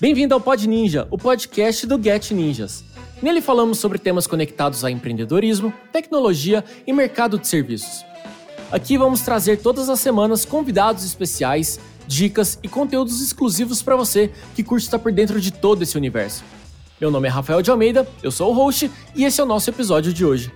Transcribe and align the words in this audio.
Bem-vindo 0.00 0.34
ao 0.34 0.40
Pod 0.40 0.66
Ninja, 0.66 1.06
o 1.08 1.16
podcast 1.16 1.86
do 1.86 2.02
Get 2.02 2.32
Ninjas. 2.32 2.84
Nele 3.22 3.40
falamos 3.40 3.78
sobre 3.78 3.96
temas 3.96 4.26
conectados 4.26 4.84
a 4.84 4.90
empreendedorismo, 4.90 5.72
tecnologia 5.92 6.64
e 6.84 6.92
mercado 6.92 7.38
de 7.38 7.46
serviços. 7.46 8.04
Aqui 8.72 8.98
vamos 8.98 9.20
trazer 9.20 9.58
todas 9.58 9.88
as 9.88 10.00
semanas 10.00 10.44
convidados 10.44 11.04
especiais, 11.04 11.78
dicas 12.08 12.58
e 12.60 12.68
conteúdos 12.68 13.20
exclusivos 13.22 13.82
para 13.82 13.94
você 13.94 14.32
que 14.56 14.64
curte 14.64 14.84
estar 14.84 14.98
por 14.98 15.12
dentro 15.12 15.40
de 15.40 15.52
todo 15.52 15.82
esse 15.82 15.96
universo. 15.96 16.42
Meu 17.00 17.10
nome 17.10 17.28
é 17.28 17.30
Rafael 17.30 17.62
de 17.62 17.70
Almeida, 17.70 18.06
eu 18.20 18.32
sou 18.32 18.50
o 18.50 18.54
host 18.54 18.90
e 19.14 19.24
esse 19.24 19.40
é 19.40 19.44
o 19.44 19.46
nosso 19.46 19.70
episódio 19.70 20.12
de 20.12 20.24
hoje. 20.24 20.50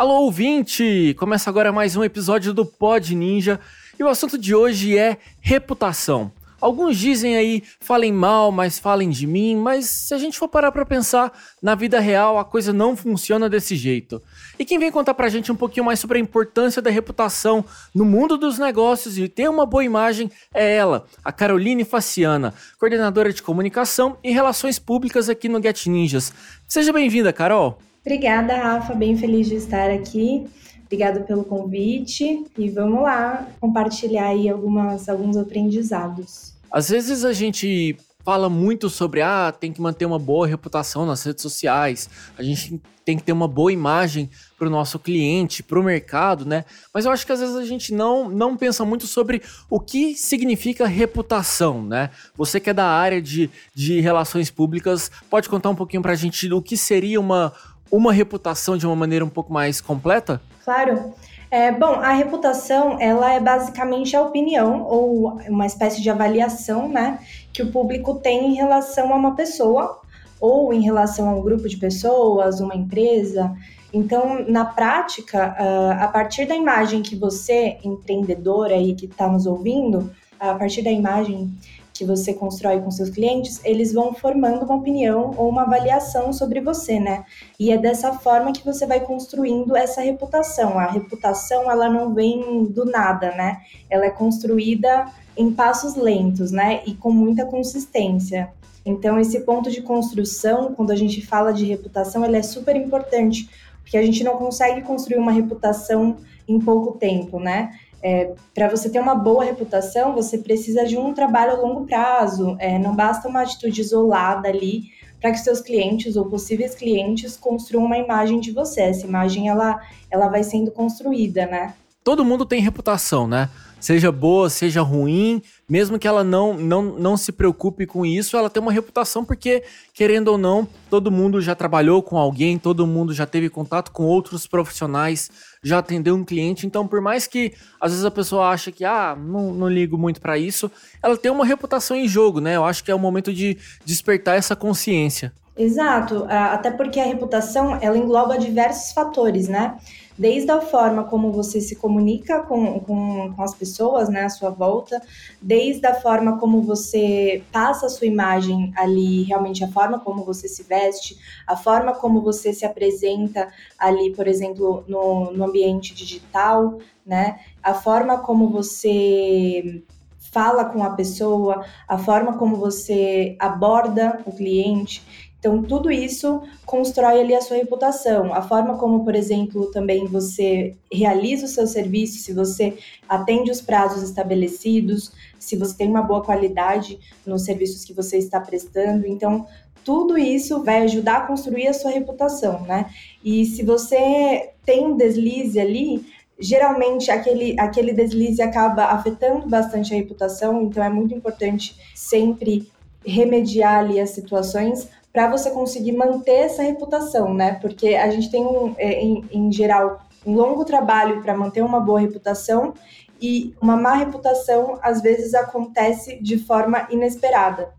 Alô, 0.00 0.22
ouvinte! 0.22 1.14
Começa 1.18 1.50
agora 1.50 1.70
mais 1.70 1.94
um 1.94 2.02
episódio 2.02 2.54
do 2.54 2.64
Pod 2.64 3.14
Ninja 3.14 3.60
e 3.98 4.02
o 4.02 4.08
assunto 4.08 4.38
de 4.38 4.54
hoje 4.54 4.96
é 4.96 5.18
reputação. 5.42 6.32
Alguns 6.58 6.96
dizem 6.96 7.36
aí, 7.36 7.62
falem 7.78 8.10
mal, 8.10 8.50
mas 8.50 8.78
falem 8.78 9.10
de 9.10 9.26
mim, 9.26 9.56
mas 9.56 9.90
se 9.90 10.14
a 10.14 10.16
gente 10.16 10.38
for 10.38 10.48
parar 10.48 10.72
para 10.72 10.86
pensar, 10.86 11.30
na 11.62 11.74
vida 11.74 12.00
real 12.00 12.38
a 12.38 12.46
coisa 12.46 12.72
não 12.72 12.96
funciona 12.96 13.46
desse 13.46 13.76
jeito. 13.76 14.22
E 14.58 14.64
quem 14.64 14.78
vem 14.78 14.90
contar 14.90 15.12
pra 15.12 15.28
gente 15.28 15.52
um 15.52 15.56
pouquinho 15.56 15.84
mais 15.84 16.00
sobre 16.00 16.16
a 16.16 16.20
importância 16.22 16.80
da 16.80 16.88
reputação 16.88 17.62
no 17.94 18.06
mundo 18.06 18.38
dos 18.38 18.58
negócios 18.58 19.18
e 19.18 19.28
ter 19.28 19.50
uma 19.50 19.66
boa 19.66 19.84
imagem 19.84 20.30
é 20.54 20.76
ela, 20.76 21.04
a 21.22 21.30
Caroline 21.30 21.84
Faciana, 21.84 22.54
coordenadora 22.78 23.34
de 23.34 23.42
comunicação 23.42 24.16
e 24.24 24.32
relações 24.32 24.78
públicas 24.78 25.28
aqui 25.28 25.46
no 25.46 25.62
Get 25.62 25.84
Ninjas. 25.88 26.32
Seja 26.66 26.90
bem-vinda, 26.90 27.34
Carol! 27.34 27.89
Obrigada, 28.00 28.56
Rafa. 28.56 28.94
Bem 28.94 29.16
feliz 29.16 29.48
de 29.48 29.56
estar 29.56 29.90
aqui. 29.90 30.46
Obrigada 30.86 31.20
pelo 31.20 31.44
convite 31.44 32.44
e 32.58 32.68
vamos 32.68 33.02
lá 33.02 33.46
compartilhar 33.60 34.26
aí 34.26 34.48
algumas, 34.48 35.08
alguns 35.08 35.36
aprendizados. 35.36 36.54
Às 36.70 36.88
vezes 36.88 37.24
a 37.24 37.32
gente 37.32 37.96
fala 38.24 38.48
muito 38.48 38.90
sobre 38.90 39.22
ah, 39.22 39.52
tem 39.52 39.72
que 39.72 39.80
manter 39.80 40.04
uma 40.04 40.18
boa 40.18 40.46
reputação 40.46 41.06
nas 41.06 41.22
redes 41.22 41.42
sociais, 41.42 42.10
a 42.36 42.42
gente 42.42 42.80
tem 43.04 43.16
que 43.16 43.22
ter 43.22 43.32
uma 43.32 43.48
boa 43.48 43.72
imagem 43.72 44.28
para 44.58 44.68
o 44.68 44.70
nosso 44.70 44.98
cliente, 44.98 45.62
para 45.62 45.80
o 45.80 45.82
mercado, 45.82 46.44
né? 46.44 46.64
Mas 46.92 47.04
eu 47.04 47.10
acho 47.10 47.24
que 47.24 47.32
às 47.32 47.40
vezes 47.40 47.56
a 47.56 47.64
gente 47.64 47.94
não, 47.94 48.28
não 48.28 48.56
pensa 48.56 48.84
muito 48.84 49.06
sobre 49.06 49.42
o 49.68 49.80
que 49.80 50.14
significa 50.14 50.86
reputação, 50.86 51.82
né? 51.82 52.10
Você 52.36 52.60
que 52.60 52.70
é 52.70 52.74
da 52.74 52.86
área 52.86 53.20
de, 53.20 53.50
de 53.74 54.00
relações 54.00 54.50
públicas, 54.50 55.10
pode 55.30 55.48
contar 55.48 55.70
um 55.70 55.74
pouquinho 55.74 56.02
para 56.02 56.12
a 56.12 56.16
gente 56.16 56.52
o 56.52 56.62
que 56.62 56.76
seria 56.76 57.18
uma, 57.18 57.52
uma 57.90 58.12
reputação 58.12 58.76
de 58.76 58.86
uma 58.86 58.96
maneira 58.96 59.24
um 59.24 59.28
pouco 59.28 59.52
mais 59.52 59.80
completa? 59.80 60.40
Claro. 60.64 61.12
É, 61.50 61.72
bom, 61.72 61.94
a 61.94 62.12
reputação 62.12 62.96
ela 63.00 63.32
é 63.32 63.40
basicamente 63.40 64.14
a 64.14 64.22
opinião 64.22 64.84
ou 64.84 65.40
uma 65.48 65.66
espécie 65.66 66.00
de 66.00 66.08
avaliação, 66.08 66.88
né, 66.88 67.18
que 67.52 67.60
o 67.60 67.72
público 67.72 68.14
tem 68.14 68.52
em 68.52 68.54
relação 68.54 69.12
a 69.12 69.16
uma 69.16 69.34
pessoa 69.34 70.00
ou 70.40 70.72
em 70.72 70.80
relação 70.80 71.28
a 71.28 71.34
um 71.34 71.42
grupo 71.42 71.68
de 71.68 71.76
pessoas, 71.76 72.60
uma 72.60 72.76
empresa. 72.76 73.52
Então, 73.92 74.44
na 74.48 74.64
prática, 74.64 75.56
a 75.98 76.06
partir 76.06 76.46
da 76.46 76.54
imagem 76.54 77.02
que 77.02 77.16
você, 77.16 77.78
empreendedor 77.84 78.68
aí 78.68 78.94
que 78.94 79.06
está 79.06 79.26
nos 79.26 79.44
ouvindo, 79.44 80.10
a 80.38 80.54
partir 80.54 80.82
da 80.82 80.90
imagem 80.90 81.52
que 82.00 82.04
você 82.06 82.32
constrói 82.32 82.80
com 82.80 82.90
seus 82.90 83.10
clientes, 83.10 83.60
eles 83.62 83.92
vão 83.92 84.14
formando 84.14 84.64
uma 84.64 84.76
opinião 84.76 85.34
ou 85.36 85.50
uma 85.50 85.64
avaliação 85.64 86.32
sobre 86.32 86.58
você, 86.58 86.98
né? 86.98 87.26
E 87.58 87.70
é 87.70 87.76
dessa 87.76 88.14
forma 88.14 88.52
que 88.52 88.64
você 88.64 88.86
vai 88.86 89.00
construindo 89.00 89.76
essa 89.76 90.00
reputação. 90.00 90.78
A 90.78 90.86
reputação, 90.86 91.70
ela 91.70 91.90
não 91.90 92.14
vem 92.14 92.64
do 92.64 92.86
nada, 92.86 93.32
né? 93.32 93.60
Ela 93.90 94.06
é 94.06 94.10
construída 94.10 95.12
em 95.36 95.52
passos 95.52 95.94
lentos, 95.94 96.50
né? 96.50 96.80
E 96.86 96.94
com 96.94 97.12
muita 97.12 97.44
consistência. 97.44 98.50
Então, 98.82 99.20
esse 99.20 99.40
ponto 99.40 99.70
de 99.70 99.82
construção, 99.82 100.72
quando 100.72 100.92
a 100.92 100.96
gente 100.96 101.20
fala 101.26 101.52
de 101.52 101.66
reputação, 101.66 102.24
ele 102.24 102.38
é 102.38 102.42
super 102.42 102.76
importante, 102.76 103.46
porque 103.82 103.98
a 103.98 104.02
gente 104.02 104.24
não 104.24 104.38
consegue 104.38 104.80
construir 104.80 105.18
uma 105.18 105.32
reputação 105.32 106.16
em 106.48 106.58
pouco 106.58 106.96
tempo, 106.96 107.38
né? 107.38 107.78
É, 108.02 108.32
para 108.54 108.68
você 108.68 108.88
ter 108.88 109.00
uma 109.00 109.14
boa 109.14 109.44
reputação, 109.44 110.14
você 110.14 110.38
precisa 110.38 110.84
de 110.84 110.96
um 110.96 111.12
trabalho 111.12 111.52
a 111.52 111.56
longo 111.56 111.86
prazo. 111.86 112.56
É, 112.58 112.78
não 112.78 112.94
basta 112.94 113.28
uma 113.28 113.42
atitude 113.42 113.80
isolada 113.80 114.48
ali 114.48 114.84
para 115.20 115.32
que 115.32 115.38
seus 115.38 115.60
clientes 115.60 116.16
ou 116.16 116.24
possíveis 116.26 116.74
clientes 116.74 117.36
construam 117.36 117.84
uma 117.84 117.98
imagem 117.98 118.40
de 118.40 118.52
você. 118.52 118.80
Essa 118.80 119.06
imagem 119.06 119.48
ela, 119.48 119.78
ela 120.10 120.28
vai 120.28 120.42
sendo 120.42 120.70
construída, 120.70 121.46
né? 121.46 121.74
Todo 122.02 122.24
mundo 122.24 122.46
tem 122.46 122.62
reputação, 122.62 123.26
né? 123.28 123.50
seja 123.80 124.12
boa, 124.12 124.50
seja 124.50 124.82
ruim, 124.82 125.42
mesmo 125.68 125.98
que 125.98 126.06
ela 126.06 126.22
não, 126.22 126.54
não, 126.54 126.82
não 126.82 127.16
se 127.16 127.32
preocupe 127.32 127.86
com 127.86 128.04
isso, 128.04 128.36
ela 128.36 128.50
tem 128.50 128.62
uma 128.62 128.70
reputação 128.70 129.24
porque, 129.24 129.64
querendo 129.94 130.28
ou 130.28 130.38
não, 130.38 130.68
todo 130.90 131.10
mundo 131.10 131.40
já 131.40 131.54
trabalhou 131.54 132.02
com 132.02 132.18
alguém, 132.18 132.58
todo 132.58 132.86
mundo 132.86 133.14
já 133.14 133.26
teve 133.26 133.48
contato 133.48 133.90
com 133.90 134.04
outros 134.04 134.46
profissionais, 134.46 135.30
já 135.62 135.78
atendeu 135.78 136.14
um 136.14 136.24
cliente. 136.24 136.66
Então, 136.66 136.86
por 136.86 137.00
mais 137.00 137.26
que 137.26 137.52
às 137.80 137.92
vezes 137.92 138.04
a 138.04 138.10
pessoa 138.10 138.48
acha 138.48 138.72
que, 138.72 138.84
ah, 138.84 139.16
não, 139.16 139.52
não 139.52 139.68
ligo 139.68 139.98
muito 139.98 140.20
para 140.20 140.38
isso, 140.38 140.70
ela 141.02 141.16
tem 141.16 141.30
uma 141.30 141.44
reputação 141.44 141.96
em 141.96 142.08
jogo, 142.08 142.40
né? 142.40 142.56
Eu 142.56 142.64
acho 142.64 142.82
que 142.82 142.90
é 142.90 142.94
o 142.94 142.98
momento 142.98 143.32
de 143.32 143.58
despertar 143.84 144.36
essa 144.36 144.56
consciência. 144.56 145.32
Exato, 145.56 146.24
até 146.28 146.70
porque 146.70 146.98
a 146.98 147.04
reputação 147.04 147.76
ela 147.82 147.98
engloba 147.98 148.38
diversos 148.38 148.92
fatores, 148.92 149.48
né? 149.48 149.76
desde 150.20 150.50
a 150.50 150.60
forma 150.60 151.04
como 151.04 151.32
você 151.32 151.62
se 151.62 151.74
comunica 151.76 152.42
com, 152.42 152.78
com, 152.80 153.32
com, 153.34 153.42
as 153.42 153.54
pessoas, 153.54 154.10
né, 154.10 154.24
à 154.24 154.28
sua 154.28 154.50
volta, 154.50 155.00
desde 155.40 155.86
a 155.86 155.94
forma 155.94 156.38
como 156.38 156.60
você 156.60 157.42
passa 157.50 157.86
a 157.86 157.88
sua 157.88 158.06
imagem 158.06 158.70
ali, 158.76 159.22
realmente 159.22 159.64
a 159.64 159.68
forma 159.68 159.98
como 159.98 160.22
você 160.22 160.46
se 160.46 160.62
veste, 160.62 161.16
a 161.46 161.56
forma 161.56 161.94
como 161.94 162.20
você 162.20 162.52
se 162.52 162.66
apresenta 162.66 163.48
ali, 163.78 164.14
por 164.14 164.28
exemplo, 164.28 164.84
no, 164.86 165.32
no 165.32 165.42
ambiente 165.42 165.94
digital, 165.94 166.78
né, 167.06 167.40
a 167.62 167.72
forma 167.72 168.18
como 168.18 168.50
você 168.50 169.82
fala 170.30 170.66
com 170.66 170.84
a 170.84 170.90
pessoa, 170.90 171.64
a 171.88 171.96
forma 171.96 172.36
como 172.36 172.56
você 172.56 173.36
aborda 173.38 174.22
o 174.26 174.32
cliente. 174.32 175.02
Então, 175.40 175.62
tudo 175.62 175.90
isso 175.90 176.42
constrói 176.66 177.22
ali 177.22 177.34
a 177.34 177.40
sua 177.40 177.56
reputação. 177.56 178.32
A 178.34 178.42
forma 178.42 178.76
como, 178.76 179.02
por 179.02 179.14
exemplo, 179.14 179.70
também 179.70 180.06
você 180.06 180.76
realiza 180.92 181.46
o 181.46 181.48
seu 181.48 181.66
serviço, 181.66 182.18
se 182.18 182.34
você 182.34 182.76
atende 183.08 183.50
os 183.50 183.62
prazos 183.62 184.02
estabelecidos, 184.02 185.10
se 185.38 185.56
você 185.56 185.74
tem 185.74 185.88
uma 185.88 186.02
boa 186.02 186.22
qualidade 186.22 187.00
nos 187.26 187.44
serviços 187.44 187.86
que 187.86 187.94
você 187.94 188.18
está 188.18 188.38
prestando. 188.38 189.06
Então, 189.06 189.46
tudo 189.82 190.18
isso 190.18 190.62
vai 190.62 190.82
ajudar 190.82 191.16
a 191.16 191.26
construir 191.26 191.68
a 191.68 191.72
sua 191.72 191.90
reputação, 191.90 192.60
né? 192.64 192.90
E 193.24 193.46
se 193.46 193.62
você 193.64 194.50
tem 194.62 194.86
um 194.86 194.96
deslize 194.96 195.58
ali, 195.58 196.04
geralmente 196.38 197.10
aquele, 197.10 197.58
aquele 197.58 197.94
deslize 197.94 198.42
acaba 198.42 198.84
afetando 198.84 199.48
bastante 199.48 199.94
a 199.94 199.96
reputação, 199.96 200.62
então 200.62 200.84
é 200.84 200.90
muito 200.90 201.14
importante 201.14 201.76
sempre 201.94 202.68
remediar 203.04 203.78
ali 203.78 203.98
as 203.98 204.10
situações 204.10 204.88
para 205.12 205.28
você 205.28 205.50
conseguir 205.50 205.92
manter 205.92 206.44
essa 206.44 206.62
reputação, 206.62 207.34
né? 207.34 207.54
Porque 207.54 207.94
a 207.94 208.10
gente 208.10 208.30
tem, 208.30 208.44
um, 208.44 208.74
é, 208.78 209.02
em, 209.02 209.24
em 209.32 209.52
geral, 209.52 210.00
um 210.24 210.34
longo 210.34 210.64
trabalho 210.64 211.22
para 211.22 211.36
manter 211.36 211.62
uma 211.62 211.80
boa 211.80 212.00
reputação 212.00 212.74
e 213.20 213.54
uma 213.60 213.76
má 213.76 213.94
reputação 213.94 214.78
às 214.82 215.02
vezes 215.02 215.34
acontece 215.34 216.22
de 216.22 216.38
forma 216.38 216.86
inesperada. 216.90 217.72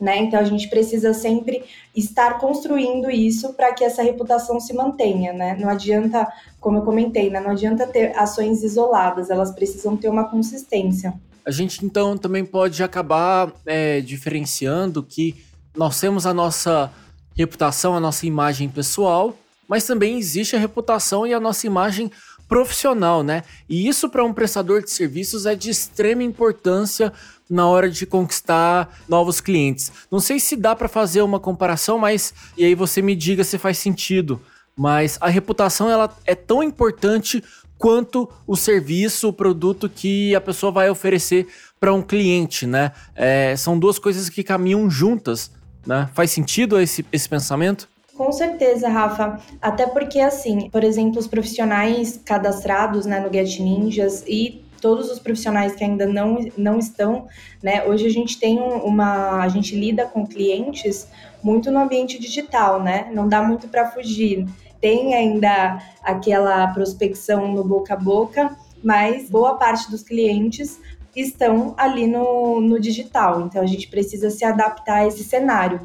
Né? 0.00 0.18
Então 0.18 0.38
a 0.38 0.44
gente 0.44 0.68
precisa 0.68 1.12
sempre 1.12 1.64
estar 1.94 2.38
construindo 2.38 3.10
isso 3.10 3.52
para 3.54 3.74
que 3.74 3.82
essa 3.82 4.00
reputação 4.00 4.60
se 4.60 4.72
mantenha, 4.72 5.32
né? 5.32 5.56
Não 5.58 5.68
adianta, 5.68 6.24
como 6.60 6.78
eu 6.78 6.82
comentei, 6.82 7.28
né? 7.30 7.40
não 7.40 7.50
adianta 7.50 7.84
ter 7.84 8.16
ações 8.16 8.62
isoladas, 8.62 9.28
elas 9.28 9.50
precisam 9.50 9.96
ter 9.96 10.08
uma 10.08 10.30
consistência. 10.30 11.14
A 11.44 11.50
gente 11.50 11.84
então 11.84 12.16
também 12.16 12.44
pode 12.44 12.80
acabar 12.80 13.52
é, 13.66 14.00
diferenciando 14.00 15.02
que 15.02 15.34
nós 15.78 16.00
temos 16.00 16.26
a 16.26 16.34
nossa 16.34 16.92
reputação, 17.36 17.94
a 17.94 18.00
nossa 18.00 18.26
imagem 18.26 18.68
pessoal, 18.68 19.38
mas 19.68 19.84
também 19.84 20.18
existe 20.18 20.56
a 20.56 20.58
reputação 20.58 21.24
e 21.24 21.32
a 21.32 21.38
nossa 21.38 21.68
imagem 21.68 22.10
profissional, 22.48 23.22
né? 23.22 23.44
E 23.68 23.86
isso 23.86 24.08
para 24.08 24.24
um 24.24 24.32
prestador 24.32 24.82
de 24.82 24.90
serviços 24.90 25.46
é 25.46 25.54
de 25.54 25.70
extrema 25.70 26.24
importância 26.24 27.12
na 27.48 27.68
hora 27.68 27.88
de 27.88 28.04
conquistar 28.04 29.02
novos 29.08 29.40
clientes. 29.40 29.92
Não 30.10 30.18
sei 30.18 30.40
se 30.40 30.56
dá 30.56 30.74
para 30.74 30.88
fazer 30.88 31.22
uma 31.22 31.38
comparação, 31.38 31.96
mas 31.96 32.34
e 32.56 32.64
aí 32.64 32.74
você 32.74 33.00
me 33.00 33.14
diga 33.14 33.44
se 33.44 33.56
faz 33.56 33.78
sentido. 33.78 34.40
Mas 34.76 35.16
a 35.20 35.28
reputação 35.28 35.88
ela 35.88 36.12
é 36.24 36.34
tão 36.34 36.60
importante 36.60 37.42
quanto 37.76 38.28
o 38.46 38.56
serviço, 38.56 39.28
o 39.28 39.32
produto 39.32 39.88
que 39.88 40.34
a 40.34 40.40
pessoa 40.40 40.72
vai 40.72 40.90
oferecer 40.90 41.46
para 41.78 41.94
um 41.94 42.02
cliente, 42.02 42.66
né? 42.66 42.90
É, 43.14 43.54
são 43.56 43.78
duas 43.78 43.98
coisas 43.98 44.28
que 44.28 44.42
caminham 44.42 44.90
juntas. 44.90 45.56
Né? 45.88 46.06
Faz 46.12 46.30
sentido 46.30 46.78
esse, 46.78 47.04
esse 47.10 47.26
pensamento? 47.26 47.88
Com 48.14 48.30
certeza, 48.30 48.90
Rafa. 48.90 49.40
Até 49.62 49.86
porque, 49.86 50.20
assim, 50.20 50.68
por 50.68 50.84
exemplo, 50.84 51.18
os 51.18 51.26
profissionais 51.26 52.20
cadastrados 52.22 53.06
né, 53.06 53.20
no 53.20 53.32
Get 53.32 53.58
Ninjas 53.58 54.22
e 54.26 54.62
todos 54.82 55.10
os 55.10 55.18
profissionais 55.18 55.74
que 55.74 55.82
ainda 55.82 56.06
não, 56.06 56.38
não 56.56 56.78
estão, 56.78 57.26
né? 57.62 57.84
Hoje 57.86 58.06
a 58.06 58.10
gente 58.10 58.38
tem 58.38 58.60
uma, 58.60 59.42
a 59.42 59.48
gente 59.48 59.74
lida 59.74 60.04
com 60.04 60.26
clientes 60.26 61.08
muito 61.42 61.70
no 61.70 61.80
ambiente 61.80 62.18
digital, 62.18 62.82
né? 62.82 63.08
Não 63.12 63.26
dá 63.26 63.42
muito 63.42 63.66
para 63.66 63.90
fugir. 63.90 64.46
Tem 64.80 65.14
ainda 65.14 65.82
aquela 66.02 66.68
prospecção 66.68 67.52
no 67.52 67.64
boca 67.64 67.94
a 67.94 67.96
boca, 67.96 68.56
mas 68.84 69.28
boa 69.30 69.56
parte 69.56 69.90
dos 69.90 70.02
clientes 70.02 70.78
estão 71.14 71.74
ali 71.76 72.06
no, 72.06 72.60
no 72.60 72.80
digital. 72.80 73.42
Então 73.42 73.62
a 73.62 73.66
gente 73.66 73.88
precisa 73.88 74.30
se 74.30 74.44
adaptar 74.44 74.98
a 74.98 75.06
esse 75.06 75.24
cenário. 75.24 75.80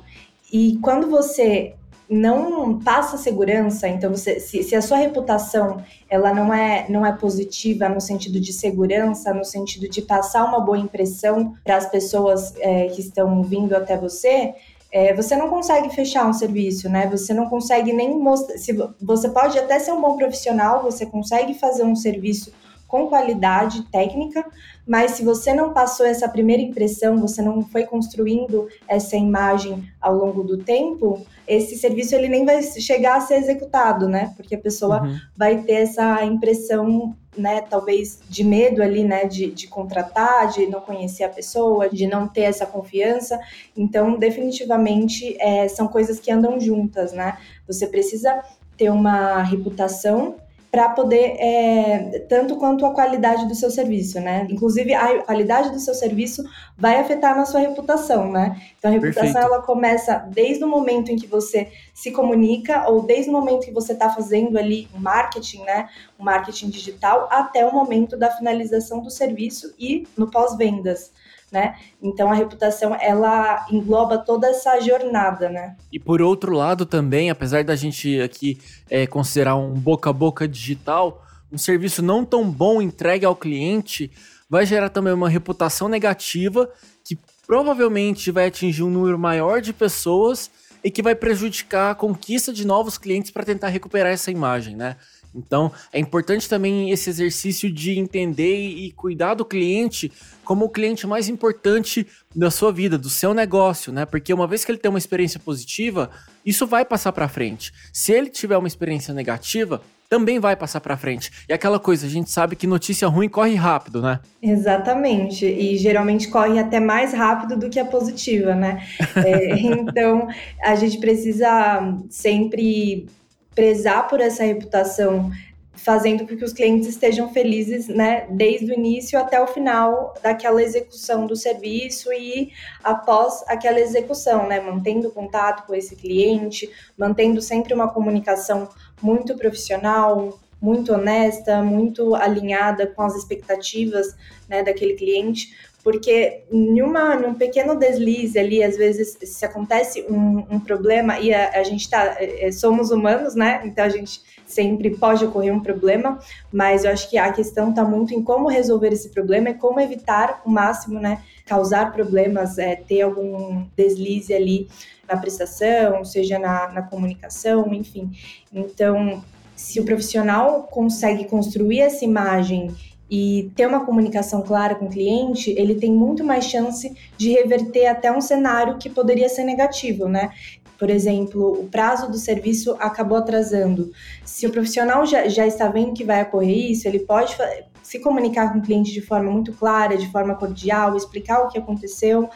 E 0.51 0.77
quando 0.81 1.09
você 1.09 1.75
não 2.09 2.79
passa 2.79 3.17
segurança, 3.17 3.87
então 3.87 4.11
você, 4.11 4.39
se, 4.39 4.61
se, 4.61 4.75
a 4.75 4.81
sua 4.81 4.97
reputação 4.97 5.81
ela 6.09 6.33
não 6.33 6.53
é, 6.53 6.85
não 6.89 7.05
é 7.05 7.11
positiva 7.11 7.89
no 7.89 7.99
sentido 7.99 8.39
de 8.39 8.53
segurança, 8.53 9.33
no 9.33 9.43
sentido 9.43 9.89
de 9.89 10.01
passar 10.01 10.45
uma 10.45 10.59
boa 10.59 10.77
impressão 10.77 11.53
para 11.63 11.77
as 11.77 11.89
pessoas 11.89 12.53
é, 12.59 12.87
que 12.87 13.01
estão 13.01 13.41
vindo 13.41 13.75
até 13.75 13.97
você, 13.97 14.53
é, 14.91 15.11
você 15.13 15.35
não 15.35 15.49
consegue 15.49 15.89
fechar 15.89 16.27
um 16.27 16.33
serviço, 16.33 16.87
né? 16.87 17.07
Você 17.07 17.33
não 17.33 17.49
consegue 17.49 17.91
nem 17.91 18.15
mostrar. 18.15 18.57
Se, 18.57 18.77
você 19.01 19.27
pode 19.29 19.57
até 19.57 19.79
ser 19.79 19.91
um 19.91 19.99
bom 19.99 20.15
profissional, 20.15 20.83
você 20.83 21.03
consegue 21.03 21.55
fazer 21.55 21.83
um 21.83 21.95
serviço 21.95 22.53
com 22.93 23.07
qualidade 23.07 23.81
técnica, 23.85 24.45
mas 24.85 25.13
se 25.13 25.25
você 25.25 25.51
não 25.51 25.73
passou 25.73 26.05
essa 26.05 26.29
primeira 26.29 26.61
impressão, 26.61 27.17
você 27.17 27.41
não 27.41 27.63
foi 27.63 27.85
construindo 27.87 28.67
essa 28.87 29.17
imagem 29.17 29.91
ao 29.99 30.15
longo 30.15 30.43
do 30.43 30.59
tempo, 30.59 31.25
esse 31.47 31.75
serviço 31.75 32.13
ele 32.13 32.29
nem 32.29 32.45
vai 32.45 32.61
chegar 32.61 33.17
a 33.17 33.21
ser 33.21 33.37
executado, 33.37 34.07
né? 34.07 34.31
Porque 34.37 34.53
a 34.53 34.59
pessoa 34.59 35.01
uhum. 35.01 35.17
vai 35.35 35.63
ter 35.63 35.73
essa 35.73 36.23
impressão, 36.23 37.15
né, 37.35 37.61
talvez 37.61 38.19
de 38.29 38.43
medo 38.43 38.83
ali, 38.83 39.03
né, 39.03 39.25
de, 39.25 39.49
de 39.49 39.67
contratar, 39.67 40.49
de 40.51 40.67
não 40.67 40.79
conhecer 40.79 41.23
a 41.23 41.29
pessoa, 41.29 41.89
de 41.89 42.05
não 42.05 42.27
ter 42.27 42.41
essa 42.41 42.67
confiança. 42.67 43.39
Então, 43.75 44.19
definitivamente, 44.19 45.35
é, 45.39 45.67
são 45.67 45.87
coisas 45.87 46.19
que 46.19 46.31
andam 46.31 46.59
juntas, 46.59 47.11
né? 47.11 47.39
Você 47.65 47.87
precisa 47.87 48.43
ter 48.77 48.91
uma 48.91 49.41
reputação 49.41 50.35
para 50.73 50.89
poder, 50.89 51.35
é, 51.37 52.25
tanto 52.27 52.55
quanto 52.55 52.83
a 52.83 52.95
qualidade 52.95 53.47
do 53.47 53.53
seu 53.53 53.69
serviço, 53.69 54.19
né? 54.19 54.47
Inclusive, 54.49 54.91
a 54.91 55.21
qualidade 55.21 55.69
do 55.69 55.79
seu 55.79 55.93
serviço 55.93 56.43
vai 56.75 56.99
afetar 56.99 57.37
na 57.37 57.45
sua 57.45 57.59
reputação, 57.59 58.31
né? 58.31 58.59
Então, 58.79 58.89
a 58.89 58.93
reputação, 58.95 59.33
Perfeito. 59.33 59.53
ela 59.53 59.61
começa 59.61 60.27
desde 60.33 60.63
o 60.63 60.67
momento 60.67 61.11
em 61.11 61.15
que 61.15 61.27
você 61.27 61.71
se 61.93 62.09
comunica 62.09 62.89
ou 62.89 63.03
desde 63.03 63.29
o 63.29 63.33
momento 63.33 63.65
que 63.65 63.71
você 63.71 63.93
está 63.93 64.09
fazendo 64.09 64.57
ali 64.57 64.87
o 64.95 64.99
marketing, 64.99 65.61
né? 65.61 65.89
O 66.17 66.23
marketing 66.23 66.71
digital, 66.71 67.27
até 67.31 67.63
o 67.63 67.71
momento 67.71 68.17
da 68.17 68.31
finalização 68.31 68.99
do 68.99 69.11
serviço 69.11 69.75
e 69.77 70.07
no 70.17 70.31
pós-vendas 70.31 71.11
né? 71.53 71.75
Então 72.01 72.31
a 72.31 72.33
reputação 72.33 72.97
ela 72.99 73.65
engloba 73.71 74.17
toda 74.17 74.47
essa 74.47 74.81
jornada, 74.81 75.49
né? 75.49 75.75
E 75.91 75.99
por 75.99 76.19
outro 76.19 76.51
lado 76.51 76.83
também, 76.83 77.29
apesar 77.29 77.63
da 77.63 77.75
gente 77.75 78.19
aqui 78.19 78.59
é, 78.89 79.05
considerar 79.05 79.55
um 79.55 79.73
boca 79.73 80.09
a 80.09 80.13
boca 80.13 80.47
digital, 80.47 81.23
um 81.51 81.57
serviço 81.57 82.01
não 82.01 82.25
tão 82.25 82.49
bom 82.49 82.81
entregue 82.81 83.23
ao 83.23 83.35
cliente 83.35 84.11
vai 84.49 84.65
gerar 84.65 84.89
também 84.89 85.13
uma 85.13 85.29
reputação 85.29 85.87
negativa 85.87 86.69
que 87.05 87.17
provavelmente 87.45 88.31
vai 88.31 88.47
atingir 88.47 88.83
um 88.83 88.89
número 88.89 89.19
maior 89.19 89.61
de 89.61 89.71
pessoas 89.71 90.49
e 90.83 90.89
que 90.89 91.01
vai 91.01 91.15
prejudicar 91.15 91.91
a 91.91 91.95
conquista 91.95 92.51
de 92.51 92.65
novos 92.65 92.97
clientes 92.97 93.31
para 93.31 93.45
tentar 93.45 93.69
recuperar 93.69 94.11
essa 94.11 94.31
imagem, 94.31 94.75
né? 94.75 94.97
Então, 95.35 95.71
é 95.91 95.99
importante 95.99 96.47
também 96.47 96.91
esse 96.91 97.09
exercício 97.09 97.71
de 97.71 97.97
entender 97.97 98.55
e 98.55 98.91
cuidar 98.91 99.33
do 99.33 99.45
cliente 99.45 100.11
como 100.43 100.65
o 100.65 100.69
cliente 100.69 101.07
mais 101.07 101.29
importante 101.29 102.05
da 102.35 102.51
sua 102.51 102.71
vida, 102.71 102.97
do 102.97 103.09
seu 103.09 103.33
negócio, 103.33 103.91
né? 103.91 104.05
Porque 104.05 104.33
uma 104.33 104.47
vez 104.47 104.63
que 104.63 104.71
ele 104.71 104.77
tem 104.77 104.89
uma 104.89 104.97
experiência 104.97 105.39
positiva, 105.39 106.09
isso 106.45 106.67
vai 106.67 106.83
passar 106.83 107.11
para 107.11 107.27
frente. 107.27 107.73
Se 107.91 108.11
ele 108.11 108.29
tiver 108.29 108.57
uma 108.57 108.67
experiência 108.67 109.13
negativa, 109.13 109.81
também 110.13 110.39
vai 110.39 110.55
passar 110.55 110.79
para 110.79 110.95
frente. 110.95 111.31
E 111.49 111.53
aquela 111.53 111.79
coisa, 111.79 112.05
a 112.05 112.09
gente 112.09 112.29
sabe 112.29 112.55
que 112.55 112.67
notícia 112.67 113.07
ruim 113.07 113.27
corre 113.27 113.55
rápido, 113.55 113.99
né? 113.99 114.19
Exatamente. 114.41 115.43
E 115.43 115.75
geralmente 115.77 116.27
corre 116.27 116.59
até 116.59 116.79
mais 116.79 117.13
rápido 117.13 117.57
do 117.57 117.67
que 117.67 117.79
a 117.79 117.85
positiva, 117.85 118.53
né? 118.53 118.85
é, 119.25 119.57
então, 119.57 120.27
a 120.61 120.75
gente 120.75 120.99
precisa 120.99 121.97
sempre 122.11 123.07
prezar 123.55 124.07
por 124.07 124.19
essa 124.19 124.43
reputação, 124.43 125.31
fazendo 125.73 126.25
com 126.27 126.37
que 126.37 126.43
os 126.45 126.53
clientes 126.53 126.87
estejam 126.87 127.33
felizes, 127.33 127.87
né, 127.87 128.25
desde 128.29 128.71
o 128.71 128.73
início 128.73 129.19
até 129.19 129.41
o 129.41 129.47
final 129.47 130.13
daquela 130.21 130.61
execução 130.61 131.25
do 131.25 131.35
serviço 131.35 132.11
e 132.13 132.51
após 132.83 133.43
aquela 133.47 133.79
execução, 133.79 134.47
né, 134.47 134.59
mantendo 134.59 135.11
contato 135.11 135.65
com 135.65 135.73
esse 135.73 135.95
cliente, 135.95 136.71
mantendo 136.97 137.41
sempre 137.41 137.73
uma 137.73 137.89
comunicação 137.91 138.69
muito 139.01 139.35
profissional, 139.35 140.39
muito 140.61 140.93
honesta, 140.93 141.61
muito 141.61 142.15
alinhada 142.15 142.87
com 142.87 143.01
as 143.01 143.15
expectativas, 143.15 144.15
né, 144.47 144.63
daquele 144.63 144.93
cliente, 144.93 145.53
porque 145.83 146.43
em, 146.49 146.81
num 146.81 147.33
pequeno 147.33 147.75
deslize 147.75 148.39
ali, 148.39 148.63
às 148.63 148.77
vezes, 148.77 149.17
se 149.21 149.45
acontece 149.45 150.05
um, 150.09 150.45
um 150.49 150.59
problema 150.59 151.19
e 151.19 151.33
a, 151.33 151.59
a 151.59 151.63
gente 151.63 151.89
tá, 151.89 152.15
é, 152.17 152.47
é, 152.47 152.51
somos 152.51 152.89
humanos, 152.89 153.35
né? 153.35 153.61
Então 153.65 153.83
a 153.83 153.89
gente 153.89 154.21
sempre 154.45 154.91
pode 154.91 155.25
ocorrer 155.25 155.53
um 155.53 155.59
problema, 155.59 156.19
mas 156.51 156.85
eu 156.85 156.91
acho 156.91 157.09
que 157.09 157.17
a 157.17 157.31
questão 157.33 157.69
está 157.69 157.83
muito 157.83 158.13
em 158.13 158.23
como 158.23 158.47
resolver 158.47 158.93
esse 158.93 159.09
problema 159.09 159.49
e 159.49 159.55
como 159.55 159.79
evitar 159.79 160.41
o 160.45 160.49
máximo, 160.49 160.99
né? 160.99 161.21
Causar 161.45 161.91
problemas, 161.91 162.57
é, 162.57 162.75
ter 162.75 163.01
algum 163.01 163.65
deslize 163.75 164.33
ali 164.33 164.69
na 165.07 165.17
prestação, 165.17 166.05
seja 166.05 166.39
na, 166.39 166.71
na 166.71 166.81
comunicação, 166.81 167.73
enfim. 167.73 168.09
Então, 168.53 169.21
se 169.53 169.81
o 169.81 169.85
profissional 169.85 170.63
consegue 170.63 171.25
construir 171.25 171.81
essa 171.81 172.05
imagem 172.05 172.73
e 173.09 173.51
ter 173.55 173.67
uma 173.67 173.85
comunicação 173.85 174.41
clara 174.41 174.75
com 174.75 174.85
o 174.85 174.89
cliente, 174.89 175.51
ele 175.57 175.75
tem 175.75 175.91
muito 175.91 176.23
mais 176.23 176.45
chance 176.45 176.91
de 177.17 177.31
reverter 177.31 177.87
até 177.87 178.11
um 178.11 178.21
cenário 178.21 178.77
que 178.77 178.89
poderia 178.89 179.29
ser 179.29 179.43
negativo, 179.43 180.07
né? 180.07 180.31
Por 180.77 180.89
exemplo, 180.89 181.61
o 181.61 181.67
prazo 181.69 182.09
do 182.09 182.17
serviço 182.17 182.75
acabou 182.79 183.17
atrasando. 183.17 183.91
Se 184.25 184.45
o 184.47 184.51
profissional 184.51 185.05
já, 185.05 185.27
já 185.27 185.45
está 185.45 185.67
vendo 185.67 185.93
que 185.93 186.03
vai 186.03 186.23
ocorrer 186.23 186.71
isso, 186.71 186.87
ele 186.87 186.99
pode 186.99 187.35
se 187.81 187.99
comunicar 187.99 188.51
com 188.51 188.59
o 188.59 188.61
cliente 188.61 188.91
de 188.91 189.01
forma 189.01 189.29
muito 189.29 189.53
clara, 189.53 189.97
de 189.97 190.11
forma 190.11 190.35
cordial, 190.35 190.97
explicar 190.97 191.41
o 191.41 191.49
que 191.49 191.57
aconteceu 191.57 192.29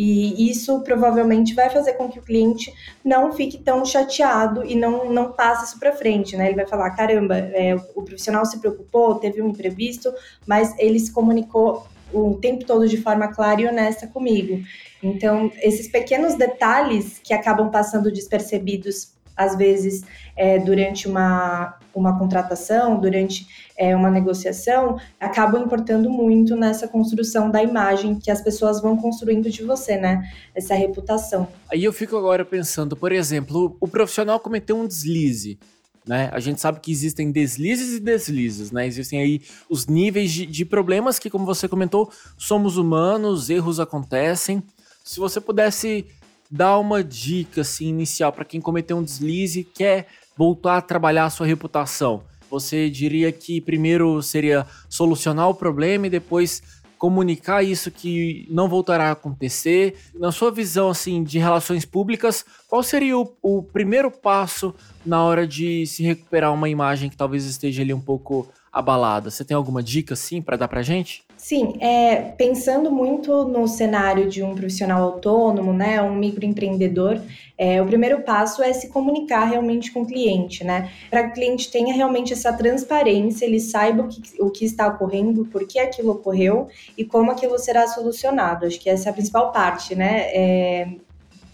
e 0.00 0.48
isso 0.48 0.80
provavelmente 0.82 1.54
vai 1.54 1.68
fazer 1.68 1.94
com 1.94 2.08
que 2.08 2.20
o 2.20 2.22
cliente 2.22 2.72
não 3.04 3.32
fique 3.32 3.58
tão 3.58 3.84
chateado 3.84 4.64
e 4.64 4.76
não, 4.76 5.12
não 5.12 5.32
passe 5.32 5.64
isso 5.64 5.80
para 5.80 5.92
frente, 5.92 6.36
né? 6.36 6.46
Ele 6.46 6.54
vai 6.54 6.66
falar: 6.68 6.90
caramba, 6.92 7.36
é, 7.36 7.74
o 7.96 8.02
profissional 8.04 8.46
se 8.46 8.60
preocupou, 8.60 9.16
teve 9.16 9.42
um 9.42 9.48
imprevisto, 9.48 10.14
mas 10.46 10.72
ele 10.78 11.00
se 11.00 11.10
comunicou 11.10 11.84
o 12.12 12.34
tempo 12.34 12.64
todo 12.64 12.88
de 12.88 12.96
forma 12.96 13.26
clara 13.26 13.60
e 13.60 13.66
honesta 13.66 14.06
comigo. 14.06 14.62
Então, 15.02 15.50
esses 15.60 15.88
pequenos 15.88 16.36
detalhes 16.36 17.18
que 17.18 17.34
acabam 17.34 17.68
passando 17.68 18.12
despercebidos 18.12 19.18
às 19.36 19.56
vezes 19.56 20.04
é, 20.36 20.60
durante 20.60 21.08
uma, 21.08 21.77
uma 21.94 22.18
contratação, 22.18 23.00
durante 23.00 23.46
é, 23.76 23.94
uma 23.94 24.10
negociação, 24.10 24.98
acabam 25.18 25.62
importando 25.64 26.10
muito 26.10 26.56
nessa 26.56 26.86
construção 26.86 27.50
da 27.50 27.62
imagem 27.62 28.18
que 28.18 28.30
as 28.30 28.40
pessoas 28.40 28.80
vão 28.80 28.96
construindo 28.96 29.50
de 29.50 29.62
você, 29.62 29.96
né? 29.96 30.22
Essa 30.54 30.74
reputação. 30.74 31.48
Aí 31.70 31.84
eu 31.84 31.92
fico 31.92 32.16
agora 32.16 32.44
pensando, 32.44 32.96
por 32.96 33.12
exemplo, 33.12 33.76
o 33.80 33.88
profissional 33.88 34.38
cometeu 34.40 34.76
um 34.76 34.86
deslize. 34.86 35.58
Né? 36.06 36.30
A 36.32 36.40
gente 36.40 36.58
sabe 36.58 36.80
que 36.80 36.90
existem 36.90 37.30
deslizes 37.30 37.98
e 37.98 38.00
deslizes, 38.00 38.70
né? 38.70 38.86
Existem 38.86 39.20
aí 39.20 39.42
os 39.68 39.86
níveis 39.86 40.32
de, 40.32 40.46
de 40.46 40.64
problemas 40.64 41.18
que, 41.18 41.28
como 41.28 41.44
você 41.44 41.68
comentou, 41.68 42.10
somos 42.38 42.78
humanos, 42.78 43.50
erros 43.50 43.78
acontecem. 43.78 44.62
Se 45.04 45.20
você 45.20 45.38
pudesse 45.38 46.06
dar 46.50 46.78
uma 46.78 47.04
dica 47.04 47.60
assim, 47.60 47.88
inicial 47.88 48.32
para 48.32 48.44
quem 48.44 48.58
cometeu 48.58 48.96
um 48.96 49.02
deslize 49.02 49.60
e 49.60 49.64
quer 49.64 50.06
voltar 50.38 50.76
a 50.76 50.80
trabalhar 50.80 51.24
a 51.24 51.30
sua 51.30 51.48
reputação? 51.48 52.22
Você 52.48 52.88
diria 52.88 53.32
que 53.32 53.60
primeiro 53.60 54.22
seria 54.22 54.64
solucionar 54.88 55.48
o 55.48 55.54
problema 55.54 56.06
e 56.06 56.10
depois 56.10 56.62
comunicar 56.96 57.62
isso 57.62 57.90
que 57.90 58.46
não 58.48 58.68
voltará 58.68 59.08
a 59.08 59.12
acontecer? 59.12 59.96
Na 60.14 60.30
sua 60.30 60.52
visão 60.52 60.88
assim 60.88 61.24
de 61.24 61.40
relações 61.40 61.84
públicas, 61.84 62.44
qual 62.68 62.84
seria 62.84 63.18
o, 63.18 63.36
o 63.42 63.62
primeiro 63.64 64.12
passo 64.12 64.72
na 65.04 65.22
hora 65.24 65.46
de 65.46 65.84
se 65.86 66.04
recuperar 66.04 66.54
uma 66.54 66.68
imagem 66.68 67.10
que 67.10 67.16
talvez 67.16 67.44
esteja 67.44 67.82
ali 67.82 67.92
um 67.92 68.00
pouco 68.00 68.48
abalada? 68.72 69.30
Você 69.30 69.44
tem 69.44 69.56
alguma 69.56 69.82
dica 69.82 70.14
assim 70.14 70.40
para 70.40 70.56
dar 70.56 70.68
pra 70.68 70.82
gente? 70.82 71.27
Sim, 71.38 71.74
é, 71.78 72.16
pensando 72.36 72.90
muito 72.90 73.44
no 73.44 73.68
cenário 73.68 74.28
de 74.28 74.42
um 74.42 74.56
profissional 74.56 75.04
autônomo, 75.04 75.72
né, 75.72 76.02
um 76.02 76.16
microempreendedor, 76.16 77.20
é, 77.56 77.80
o 77.80 77.86
primeiro 77.86 78.22
passo 78.22 78.60
é 78.60 78.72
se 78.72 78.88
comunicar 78.88 79.44
realmente 79.44 79.92
com 79.92 80.02
o 80.02 80.06
cliente, 80.06 80.64
né, 80.64 80.90
para 81.08 81.22
que 81.22 81.30
o 81.30 81.32
cliente 81.34 81.70
tenha 81.70 81.94
realmente 81.94 82.32
essa 82.32 82.52
transparência, 82.52 83.46
ele 83.46 83.60
saiba 83.60 84.02
o 84.02 84.08
que, 84.08 84.20
o 84.42 84.50
que 84.50 84.64
está 84.64 84.88
ocorrendo, 84.88 85.44
por 85.44 85.64
que 85.64 85.78
aquilo 85.78 86.10
ocorreu 86.10 86.66
e 86.96 87.04
como 87.04 87.30
aquilo 87.30 87.56
será 87.56 87.86
solucionado. 87.86 88.66
Acho 88.66 88.80
que 88.80 88.90
essa 88.90 89.08
é 89.08 89.10
a 89.10 89.14
principal 89.14 89.52
parte, 89.52 89.94
né, 89.94 90.22
é, 90.34 90.88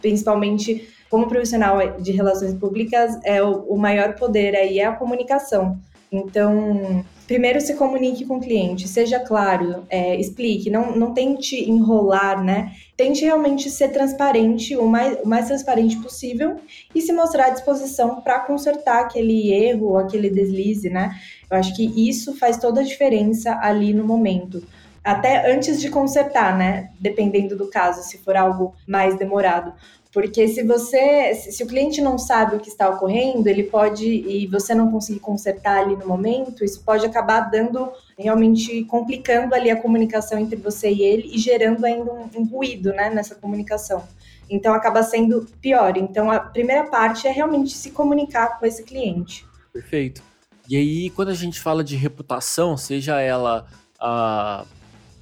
principalmente 0.00 0.88
como 1.10 1.28
profissional 1.28 2.00
de 2.00 2.10
relações 2.10 2.54
públicas, 2.54 3.20
é 3.22 3.42
o, 3.42 3.64
o 3.64 3.76
maior 3.76 4.14
poder 4.14 4.56
aí 4.56 4.78
é 4.78 4.86
a 4.86 4.92
comunicação. 4.92 5.78
Então, 6.11 7.04
primeiro 7.26 7.61
se 7.61 7.75
comunique 7.75 8.25
com 8.25 8.37
o 8.37 8.40
cliente, 8.40 8.87
seja 8.87 9.18
claro, 9.18 9.84
é, 9.88 10.18
explique, 10.18 10.70
não, 10.70 10.94
não 10.94 11.12
tente 11.12 11.56
enrolar, 11.68 12.42
né? 12.42 12.73
Tente 12.96 13.25
realmente 13.25 13.68
ser 13.70 13.88
transparente, 13.88 14.76
o 14.76 14.87
mais, 14.87 15.18
o 15.23 15.28
mais 15.28 15.46
transparente 15.46 15.96
possível 15.96 16.56
e 16.94 17.00
se 17.00 17.12
mostrar 17.12 17.46
à 17.46 17.50
disposição 17.50 18.20
para 18.20 18.40
consertar 18.40 19.00
aquele 19.00 19.52
erro, 19.52 19.99
aquele 19.99 20.30
deslize, 20.30 20.88
né? 20.88 21.18
Eu 21.50 21.56
acho 21.56 21.75
que 21.75 22.08
isso 22.08 22.37
faz 22.37 22.58
toda 22.58 22.80
a 22.80 22.84
diferença 22.84 23.58
ali 23.61 23.92
no 23.92 24.04
momento. 24.04 24.62
Até 25.04 25.52
antes 25.52 25.80
de 25.80 25.90
consertar, 25.90 26.56
né? 26.56 26.90
Dependendo 26.99 27.56
do 27.56 27.68
caso, 27.68 28.02
se 28.02 28.18
for 28.18 28.37
algo 28.37 28.75
mais 28.87 29.18
demorado. 29.18 29.75
Porque 30.14 30.46
se 30.46 30.62
você, 30.62 31.34
se 31.34 31.61
o 31.64 31.66
cliente 31.66 32.00
não 32.00 32.16
sabe 32.16 32.54
o 32.54 32.61
que 32.61 32.68
está 32.68 32.88
ocorrendo, 32.88 33.49
ele 33.49 33.64
pode, 33.64 34.06
e 34.06 34.46
você 34.46 34.73
não 34.73 34.88
conseguir 34.88 35.18
consertar 35.18 35.82
ali 35.82 35.96
no 35.96 36.06
momento, 36.06 36.64
isso 36.64 36.84
pode 36.84 37.04
acabar 37.04 37.50
dando, 37.50 37.90
realmente 38.16 38.84
complicando 38.84 39.56
ali 39.56 39.73
a 39.73 39.76
comunicação 39.76 40.38
entre 40.38 40.54
você 40.54 40.88
e 40.88 41.02
ele 41.02 41.34
e 41.34 41.38
gerando 41.38 41.84
ainda 41.84 42.12
um, 42.12 42.30
um 42.37 42.44
ruído, 42.44 42.92
né, 42.92 43.11
nessa 43.11 43.34
comunicação. 43.34 44.04
Então 44.49 44.73
acaba 44.73 45.02
sendo 45.02 45.46
pior. 45.61 45.96
Então 45.96 46.30
a 46.30 46.38
primeira 46.38 46.84
parte 46.84 47.26
é 47.26 47.32
realmente 47.32 47.73
se 47.73 47.90
comunicar 47.90 48.61
com 48.61 48.64
esse 48.64 48.84
cliente. 48.84 49.44
Perfeito. 49.73 50.23
E 50.68 50.76
aí, 50.76 51.11
quando 51.11 51.30
a 51.30 51.34
gente 51.34 51.61
fala 51.61 51.82
de 51.82 51.96
reputação, 51.96 52.76
seja 52.76 53.20
ela 53.20 53.66
ah, 54.00 54.64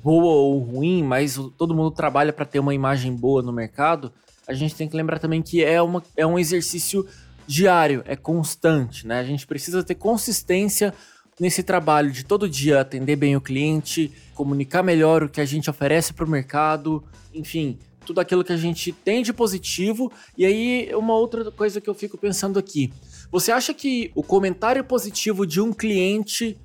boa 0.02 0.34
ou 0.34 0.58
ruim, 0.58 1.02
mas 1.02 1.38
todo 1.56 1.74
mundo 1.74 1.90
trabalha 1.90 2.32
para 2.32 2.44
ter 2.44 2.58
uma 2.58 2.74
imagem 2.74 3.14
boa 3.14 3.42
no 3.42 3.52
mercado, 3.52 4.12
a 4.46 4.52
gente 4.52 4.74
tem 4.74 4.88
que 4.88 4.96
lembrar 4.96 5.18
também 5.18 5.40
que 5.40 5.64
é, 5.64 5.80
uma, 5.80 6.02
é 6.16 6.26
um 6.26 6.38
exercício 6.38 7.06
diário, 7.46 8.02
é 8.06 8.16
constante, 8.16 9.06
né? 9.06 9.20
A 9.20 9.24
gente 9.24 9.46
precisa 9.46 9.82
ter 9.82 9.94
consistência 9.94 10.92
nesse 11.38 11.62
trabalho 11.62 12.10
de 12.10 12.24
todo 12.24 12.48
dia 12.48 12.80
atender 12.80 13.16
bem 13.16 13.36
o 13.36 13.40
cliente, 13.40 14.12
comunicar 14.34 14.82
melhor 14.82 15.22
o 15.22 15.28
que 15.28 15.40
a 15.40 15.44
gente 15.44 15.70
oferece 15.70 16.12
para 16.12 16.24
o 16.24 16.28
mercado, 16.28 17.02
enfim, 17.32 17.78
tudo 18.04 18.20
aquilo 18.20 18.44
que 18.44 18.52
a 18.52 18.56
gente 18.56 18.92
tem 18.92 19.22
de 19.22 19.32
positivo. 19.32 20.12
E 20.36 20.44
aí, 20.44 20.90
uma 20.94 21.14
outra 21.14 21.50
coisa 21.50 21.80
que 21.80 21.88
eu 21.88 21.94
fico 21.94 22.18
pensando 22.18 22.58
aqui: 22.58 22.92
você 23.30 23.52
acha 23.52 23.72
que 23.72 24.10
o 24.14 24.22
comentário 24.22 24.84
positivo 24.84 25.46
de 25.46 25.60
um 25.60 25.72
cliente 25.72 26.58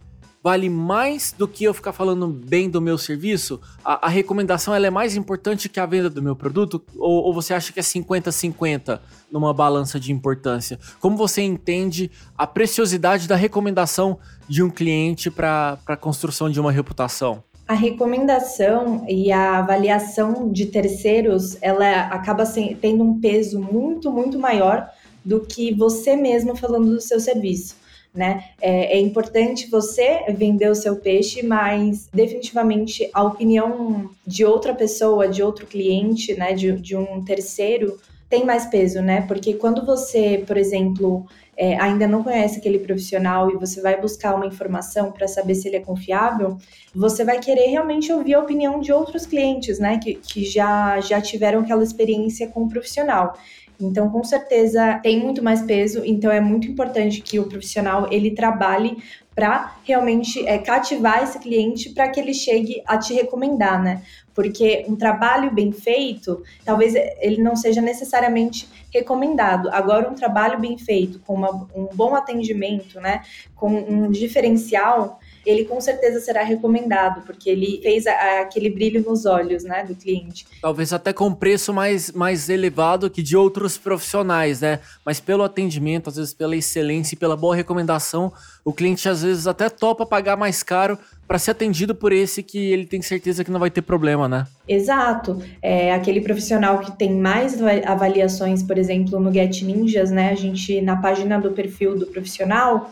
vale 0.44 0.70
mais 0.70 1.34
do 1.38 1.48
que 1.48 1.64
eu 1.64 1.74
ficar 1.74 1.92
falando 1.92 2.28
bem 2.28 2.70
do 2.70 2.82
meu 2.82 2.98
serviço? 2.98 3.60
A, 3.84 4.08
a 4.08 4.10
recomendação 4.10 4.74
ela 4.74 4.88
é 4.88 4.90
mais 4.90 5.16
importante 5.16 5.70
que 5.70 5.80
a 5.80 5.86
venda 5.86 6.10
do 6.10 6.22
meu 6.22 6.36
produto? 6.36 6.82
Ou, 6.98 7.26
ou 7.26 7.34
você 7.34 7.54
acha 7.54 7.74
que 7.74 7.80
é 7.80 7.84
50-50 7.84 9.00
numa 9.32 9.54
balança 9.54 10.00
de 10.00 10.12
importância? 10.12 10.80
Como 11.00 11.18
você 11.18 11.42
entende 11.42 12.10
a 12.38 12.48
preciosidade 12.48 13.28
da 13.28 13.36
recomendação 13.36 14.20
de 14.48 14.64
um 14.64 14.70
cliente 14.70 15.30
para 15.30 15.78
a 15.86 15.98
construção 15.98 16.50
de 16.50 16.60
uma 16.60 16.72
reputação? 16.72 17.44
A 17.68 17.74
recomendação 17.74 19.06
e 19.10 19.30
a 19.30 19.58
avaliação 19.58 20.50
de 20.50 20.68
terceiros, 20.68 21.58
ela 21.62 22.08
acaba 22.08 22.46
tendo 22.46 23.04
um 23.04 23.20
peso 23.20 23.60
muito, 23.60 24.10
muito 24.10 24.40
maior 24.40 24.90
do 25.26 25.42
que 25.42 25.74
você 25.74 26.16
mesmo 26.16 26.56
falando 26.56 26.92
do 26.92 27.02
seu 27.02 27.20
serviço 27.20 27.76
né? 28.18 28.46
É, 28.60 28.98
é, 28.98 29.00
importante 29.00 29.70
você 29.70 30.24
vender 30.30 30.70
o 30.70 30.76
seu 30.76 30.96
peixe, 30.96 31.44
mas 31.44 32.10
definitivamente 32.12 33.08
a 33.14 33.24
opinião 33.24 34.10
de 34.26 34.44
outra 34.44 34.74
pessoa, 34.74 35.28
de 35.28 35.44
outro 35.44 35.68
cliente, 35.68 36.34
né, 36.34 36.54
de, 36.54 36.72
de 36.74 36.96
um 36.98 37.24
terceiro, 37.24 37.98
tem 38.28 38.44
mais 38.44 38.66
peso, 38.66 39.02
né? 39.02 39.22
Porque 39.22 39.54
quando 39.54 39.86
você, 39.86 40.44
por 40.46 40.58
exemplo, 40.58 41.26
é, 41.56 41.80
ainda 41.80 42.08
não 42.08 42.24
conhece 42.24 42.60
aquele 42.60 42.80
profissional 42.80 43.50
e 43.50 43.56
você 43.56 43.82
vai 43.82 44.02
buscar 44.02 44.36
uma 44.36 44.46
informação 44.46 45.12
para 45.12 45.28
saber 45.28 45.56
se 45.56 45.68
ele 45.68 45.78
é 45.78 45.80
confiável, 45.80 46.58
você 46.94 47.24
vai 47.24 47.40
querer 47.40 47.68
realmente 47.68 48.12
ouvir 48.12 48.34
a 48.34 48.40
opinião 48.40 48.82
de 48.82 48.92
outros 48.92 49.26
clientes, 49.26 49.80
né? 49.80 50.00
Que, 50.00 50.16
que 50.16 50.44
já, 50.44 51.00
já 51.00 51.22
tiveram 51.22 51.62
aquela 51.62 51.84
experiência 51.84 52.48
com 52.48 52.64
o 52.64 52.70
profissional. 52.70 53.38
Então, 53.80 54.10
com 54.10 54.24
certeza, 54.24 55.00
tem 55.04 55.20
muito 55.20 55.44
mais 55.44 55.62
peso. 55.62 56.04
Então, 56.04 56.32
é 56.32 56.40
muito 56.40 56.68
importante 56.68 57.22
que 57.22 57.40
o 57.40 57.48
profissional 57.48 58.08
ele 58.12 58.32
trabalhe 58.32 58.98
para 59.38 59.76
realmente 59.84 60.44
é, 60.48 60.58
cativar 60.58 61.22
esse 61.22 61.38
cliente 61.38 61.92
para 61.92 62.10
que 62.10 62.20
ele 62.20 62.34
chegue 62.34 62.82
a 62.88 62.98
te 62.98 63.14
recomendar, 63.14 63.82
né? 63.82 64.02
Porque 64.34 64.84
um 64.88 64.96
trabalho 64.96 65.54
bem 65.54 65.72
feito, 65.72 66.42
talvez 66.66 66.96
ele 66.96 67.42
não 67.44 67.56
seja 67.56 67.80
necessariamente 67.80 68.68
recomendado. 68.92 69.70
Agora, 69.72 70.10
um 70.10 70.16
trabalho 70.16 70.60
bem 70.60 70.76
feito, 70.76 71.20
com 71.20 71.36
uma, 71.36 71.52
um 71.76 71.88
bom 71.94 72.16
atendimento, 72.16 73.00
né? 73.00 73.22
Com 73.56 73.70
um 73.70 74.10
diferencial, 74.10 75.20
ele 75.48 75.66
com 75.66 75.80
certeza 75.80 76.20
será 76.20 76.44
recomendado, 76.44 77.22
porque 77.26 77.50
ele 77.50 77.80
fez 77.82 78.06
a, 78.06 78.12
a, 78.12 78.42
aquele 78.42 78.70
brilho 78.70 79.02
nos 79.02 79.26
olhos, 79.26 79.64
né, 79.64 79.84
do 79.86 79.96
cliente. 79.96 80.46
Talvez 80.62 80.92
até 80.92 81.14
com 81.14 81.34
preço 81.34 81.74
mais, 81.74 82.12
mais 82.12 82.50
elevado 82.50 83.10
que 83.10 83.24
de 83.24 83.38
outros 83.38 83.78
profissionais, 83.78 84.62
né? 84.62 84.80
Mas 85.06 85.20
pelo 85.20 85.44
atendimento, 85.44 86.10
às 86.10 86.18
vezes 86.18 86.34
pela 86.34 86.56
excelência 86.56 87.16
e 87.16 87.18
pela 87.18 87.38
boa 87.38 87.56
recomendação, 87.56 88.32
o 88.66 88.74
cliente 88.74 89.08
às 89.08 89.24
vezes 89.24 89.48
até 89.48 89.70
topa 89.70 90.06
pagar 90.06 90.36
mais 90.36 90.62
caro 90.64 90.98
para 91.28 91.38
ser 91.38 91.52
atendido 91.52 91.94
por 91.94 92.14
esse 92.14 92.42
que 92.42 92.72
ele 92.72 92.86
tem 92.86 93.02
certeza 93.02 93.44
que 93.44 93.52
não 93.52 93.60
vai 93.60 93.70
ter 93.70 93.82
problema, 93.82 94.28
né? 94.30 94.48
Exato. 94.68 95.42
É 95.62 95.94
aquele 95.94 96.22
profissional 96.22 96.80
que 96.80 96.92
tem 96.98 97.14
mais 97.14 97.62
avaliações, 97.86 98.64
por 98.64 98.78
exemplo, 98.78 99.20
no 99.20 99.32
Get 99.34 99.62
Ninjas, 99.62 100.10
né? 100.10 100.30
A 100.30 100.36
gente 100.36 100.82
na 100.82 100.96
página 100.96 101.40
do 101.40 101.52
perfil 101.52 101.98
do 101.98 102.08
profissional, 102.08 102.92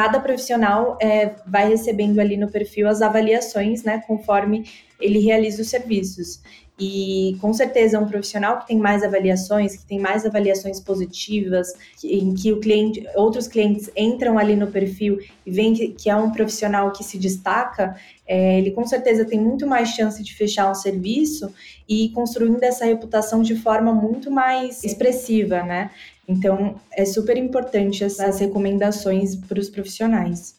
cada 0.00 0.18
profissional 0.18 0.96
é, 0.98 1.32
vai 1.46 1.68
recebendo 1.68 2.18
ali 2.20 2.34
no 2.34 2.50
perfil 2.50 2.88
as 2.88 3.02
avaliações, 3.02 3.82
né, 3.82 4.02
conforme 4.06 4.64
ele 4.98 5.18
realiza 5.18 5.60
os 5.60 5.68
serviços. 5.68 6.40
E 6.78 7.36
com 7.38 7.52
certeza 7.52 8.00
um 8.00 8.08
profissional 8.08 8.60
que 8.60 8.68
tem 8.68 8.78
mais 8.78 9.02
avaliações, 9.02 9.76
que 9.76 9.84
tem 9.84 9.98
mais 9.98 10.24
avaliações 10.24 10.80
positivas, 10.80 11.74
em 12.02 12.32
que 12.32 12.50
o 12.50 12.60
cliente, 12.60 13.06
outros 13.14 13.46
clientes 13.46 13.90
entram 13.94 14.38
ali 14.38 14.56
no 14.56 14.68
perfil 14.68 15.18
e 15.44 15.50
veem 15.50 15.74
que, 15.74 15.88
que 15.88 16.08
é 16.08 16.16
um 16.16 16.30
profissional 16.32 16.90
que 16.92 17.04
se 17.04 17.18
destaca, 17.18 17.94
é, 18.26 18.58
ele 18.58 18.70
com 18.70 18.86
certeza 18.86 19.26
tem 19.26 19.38
muito 19.38 19.66
mais 19.66 19.90
chance 19.90 20.22
de 20.22 20.34
fechar 20.34 20.70
um 20.70 20.74
serviço 20.74 21.52
e 21.86 22.08
construindo 22.10 22.62
essa 22.62 22.86
reputação 22.86 23.42
de 23.42 23.54
forma 23.54 23.92
muito 23.92 24.30
mais 24.30 24.82
expressiva, 24.82 25.62
né? 25.62 25.90
Então, 26.30 26.76
é 26.92 27.04
super 27.04 27.36
importante 27.36 28.04
essas 28.04 28.38
recomendações 28.38 29.34
para 29.34 29.58
os 29.58 29.68
profissionais. 29.68 30.54